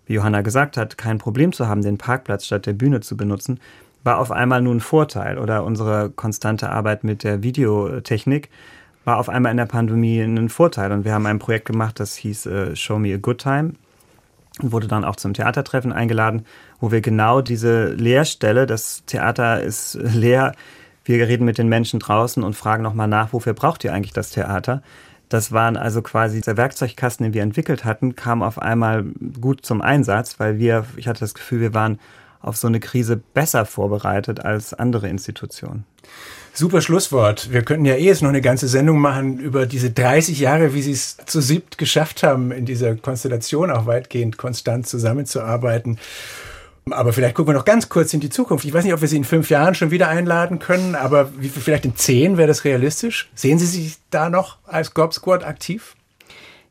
wie 0.08 0.14
Johanna 0.14 0.42
gesagt 0.42 0.78
hat, 0.78 0.98
kein 0.98 1.20
Problem 1.20 1.54
zu 1.54 1.68
haben, 1.68 1.84
den 1.84 2.00
Parkplatz 2.00 2.48
statt 2.48 2.66
der 2.66 2.74
Bühne 2.74 3.02
zu 3.02 3.16
benutzen, 3.16 3.60
war 4.04 4.20
auf 4.20 4.32
einmal 4.32 4.62
nun 4.62 4.78
ein 4.78 4.82
Vorteil 4.82 5.38
oder 5.38 5.64
unsere 5.64 6.10
konstante 6.10 6.70
Arbeit 6.70 7.04
mit 7.04 7.24
der 7.24 7.44
Videotechnik 7.44 8.50
war 9.04 9.18
auf 9.18 9.30
einmal 9.30 9.52
in 9.52 9.58
der 9.58 9.66
Pandemie 9.66 10.22
ein 10.22 10.50
Vorteil. 10.50 10.92
Und 10.92 11.06
wir 11.06 11.14
haben 11.14 11.26
ein 11.26 11.40
Projekt 11.40 11.66
gemacht, 11.66 12.00
das 12.00 12.16
hieß 12.16 12.46
äh, 12.46 12.76
Show 12.76 13.00
Me 13.00 13.14
a 13.14 13.18
Good 13.18 13.40
Time 13.40 13.74
und 14.62 14.72
wurde 14.72 14.88
dann 14.88 15.06
auch 15.06 15.16
zum 15.16 15.34
Theatertreffen 15.34 15.92
eingeladen, 15.92 16.46
wo 16.80 16.92
wir 16.92 17.02
genau 17.02 17.42
diese 17.42 17.94
Leerstelle, 17.94 18.66
das 18.66 19.04
Theater 19.06 19.62
ist 19.62 19.98
leer, 20.02 20.54
wir 21.04 21.28
reden 21.28 21.46
mit 21.46 21.58
den 21.58 21.68
Menschen 21.68 22.00
draußen 22.00 22.44
und 22.44 22.56
fragen 22.56 22.84
nochmal 22.84 23.08
nach, 23.08 23.34
wofür 23.34 23.54
braucht 23.54 23.84
ihr 23.84 23.94
eigentlich 23.94 24.14
das 24.14 24.30
Theater? 24.30 24.84
Das 25.30 25.52
waren 25.52 25.78
also 25.78 26.02
quasi 26.02 26.42
der 26.42 26.58
Werkzeugkasten, 26.58 27.24
den 27.24 27.34
wir 27.34 27.42
entwickelt 27.42 27.86
hatten, 27.86 28.16
kam 28.16 28.44
auf 28.44 28.62
einmal 28.62 29.06
gut 29.40 29.66
zum 29.66 29.82
Einsatz, 29.82 30.40
weil 30.40 30.60
wir, 30.60 30.86
ich 30.98 31.08
hatte 31.08 31.22
das 31.22 31.34
Gefühl, 31.34 31.62
wir 31.62 31.74
waren 31.74 32.00
auf 32.42 32.58
so 32.58 32.68
eine 32.68 32.80
Krise 32.80 33.18
besser 33.18 33.66
vorbereitet 33.66 34.44
als 34.44 34.74
andere 34.74 35.08
Institutionen. 35.10 35.86
Super 36.54 36.82
Schlusswort. 36.82 37.52
Wir 37.52 37.62
könnten 37.62 37.86
ja 37.86 37.96
eh 37.96 38.06
jetzt 38.06 38.22
noch 38.22 38.30
eine 38.30 38.42
ganze 38.42 38.68
Sendung 38.68 39.00
machen 39.00 39.40
über 39.40 39.66
diese 39.66 39.92
30 39.92 40.40
Jahre, 40.40 40.74
wie 40.74 40.82
Sie 40.82 40.92
es 40.92 41.18
zu 41.26 41.40
siebt 41.40 41.78
geschafft 41.78 42.24
haben, 42.24 42.52
in 42.52 42.66
dieser 42.66 42.96
Konstellation 42.96 43.72
auch 43.72 43.86
weitgehend 43.86 44.38
konstant 44.38 44.86
zusammenzuarbeiten. 44.86 45.98
Aber 46.90 47.14
vielleicht 47.14 47.36
gucken 47.36 47.54
wir 47.54 47.58
noch 47.58 47.66
ganz 47.66 47.88
kurz 47.88 48.14
in 48.14 48.20
die 48.20 48.30
Zukunft. 48.30 48.66
Ich 48.66 48.74
weiß 48.74 48.84
nicht, 48.84 48.94
ob 48.94 49.00
wir 49.00 49.08
Sie 49.08 49.16
in 49.16 49.24
fünf 49.24 49.50
Jahren 49.50 49.76
schon 49.76 49.92
wieder 49.92 50.10
einladen 50.10 50.60
können, 50.60 50.96
aber 50.96 51.30
wie, 51.38 51.48
vielleicht 51.48 51.86
in 51.86 51.96
zehn 51.96 52.38
wäre 52.38 52.48
das 52.48 52.66
realistisch. 52.66 53.30
Sehen 53.34 53.60
Sie 53.60 53.68
sich 53.68 53.98
da 54.10 54.30
noch 54.30 54.58
als 54.66 54.94
Gob 54.94 55.14
Squad 55.14 55.46
aktiv? 55.46 55.96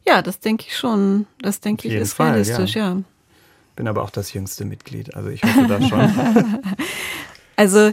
Ja, 0.07 0.21
das 0.21 0.41
denke 0.41 0.65
ich 0.69 0.77
schon. 0.77 1.27
Das 1.41 1.61
denke 1.61 1.89
ich 1.89 1.95
ist 1.95 2.15
Fall, 2.15 2.31
realistisch, 2.31 2.75
ja. 2.75 2.95
ja. 2.95 3.03
Bin 3.77 3.89
aber 3.89 4.03
auch 4.03 4.11
das 4.11 4.33
jüngste 4.33 4.65
Mitglied, 4.65 5.15
also 5.15 5.29
ich 5.31 5.43
hoffe 5.43 5.67
das 5.69 5.89
schon. 5.89 6.63
also 7.57 7.93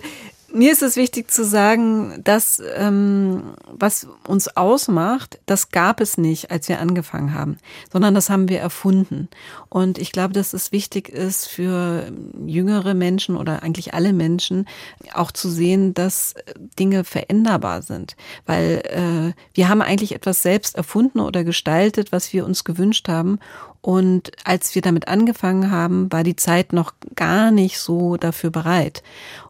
mir 0.53 0.71
ist 0.71 0.81
es 0.81 0.95
wichtig 0.95 1.29
zu 1.29 1.43
sagen, 1.43 2.21
dass 2.23 2.61
ähm, 2.77 3.53
was 3.65 4.07
uns 4.25 4.55
ausmacht, 4.55 5.39
das 5.45 5.71
gab 5.71 5.99
es 5.99 6.17
nicht, 6.17 6.51
als 6.51 6.69
wir 6.69 6.79
angefangen 6.79 7.33
haben, 7.33 7.57
sondern 7.91 8.15
das 8.15 8.29
haben 8.29 8.47
wir 8.47 8.59
erfunden. 8.59 9.27
Und 9.69 9.97
ich 9.97 10.11
glaube, 10.11 10.33
dass 10.33 10.53
es 10.53 10.71
wichtig 10.71 11.09
ist 11.09 11.47
für 11.47 12.11
jüngere 12.45 12.93
Menschen 12.93 13.35
oder 13.35 13.61
eigentlich 13.61 13.93
alle 13.93 14.13
Menschen 14.13 14.67
auch 15.13 15.31
zu 15.31 15.49
sehen, 15.49 15.93
dass 15.93 16.33
Dinge 16.79 17.03
veränderbar 17.03 17.81
sind, 17.81 18.15
weil 18.45 18.83
äh, 18.85 19.33
wir 19.53 19.67
haben 19.67 19.81
eigentlich 19.81 20.15
etwas 20.15 20.41
selbst 20.41 20.75
erfunden 20.75 21.19
oder 21.19 21.43
gestaltet, 21.43 22.11
was 22.11 22.31
wir 22.31 22.45
uns 22.45 22.63
gewünscht 22.63 23.09
haben. 23.09 23.39
Und 23.81 24.31
als 24.43 24.75
wir 24.75 24.81
damit 24.81 25.07
angefangen 25.07 25.71
haben, 25.71 26.11
war 26.11 26.23
die 26.23 26.35
Zeit 26.35 26.73
noch 26.73 26.93
gar 27.15 27.51
nicht 27.51 27.79
so 27.79 28.17
dafür 28.17 28.49
bereit. 28.49 29.03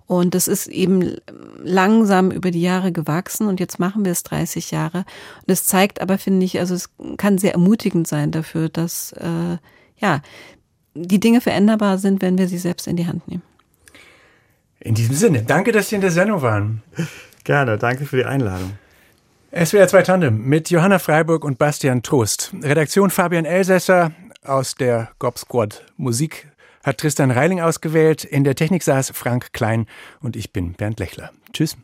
Und 0.05 0.35
es 0.35 0.47
ist 0.47 0.67
eben 0.67 1.15
langsam 1.63 2.31
über 2.31 2.51
die 2.51 2.61
Jahre 2.61 2.91
gewachsen 2.91 3.47
und 3.47 3.59
jetzt 3.59 3.77
machen 3.77 4.05
wir 4.05 4.13
es 4.13 4.23
30 4.23 4.71
Jahre. 4.71 4.99
Und 4.99 5.51
es 5.51 5.65
zeigt 5.65 6.01
aber, 6.01 6.17
finde 6.17 6.45
ich, 6.45 6.59
also 6.59 6.75
es 6.75 6.89
kann 7.17 7.37
sehr 7.37 7.53
ermutigend 7.53 8.07
sein 8.07 8.31
dafür, 8.31 8.69
dass 8.69 9.11
äh, 9.13 9.57
ja 9.97 10.21
die 10.93 11.19
Dinge 11.19 11.41
veränderbar 11.41 11.97
sind, 11.97 12.21
wenn 12.21 12.37
wir 12.37 12.47
sie 12.47 12.57
selbst 12.57 12.87
in 12.87 12.95
die 12.95 13.07
Hand 13.07 13.27
nehmen. 13.27 13.43
In 14.79 14.95
diesem 14.95 15.15
Sinne, 15.15 15.43
danke, 15.43 15.71
dass 15.71 15.89
Sie 15.89 15.95
in 15.95 16.01
der 16.01 16.11
Sendung 16.11 16.41
waren. 16.41 16.83
Gerne, 17.43 17.77
danke 17.77 18.05
für 18.05 18.17
die 18.17 18.25
Einladung. 18.25 18.77
SWR 19.65 19.87
2 19.87 20.03
Tandem 20.03 20.47
mit 20.47 20.69
Johanna 20.69 20.99
Freiburg 20.99 21.43
und 21.43 21.57
Bastian 21.57 22.03
Trost. 22.03 22.53
Redaktion 22.61 23.09
Fabian 23.09 23.43
Elsässer 23.43 24.11
aus 24.45 24.75
der 24.75 25.09
Gob 25.17 25.39
Squad 25.39 25.83
Musik 25.97 26.47
hat 26.83 26.99
Tristan 26.99 27.31
Reiling 27.31 27.59
ausgewählt. 27.59 28.23
In 28.23 28.43
der 28.43 28.53
Technik 28.53 28.83
saß 28.83 29.13
Frank 29.15 29.53
Klein 29.53 29.87
und 30.21 30.35
ich 30.35 30.53
bin 30.53 30.73
Bernd 30.73 30.99
Lechler. 30.99 31.31
Tschüss. 31.53 31.75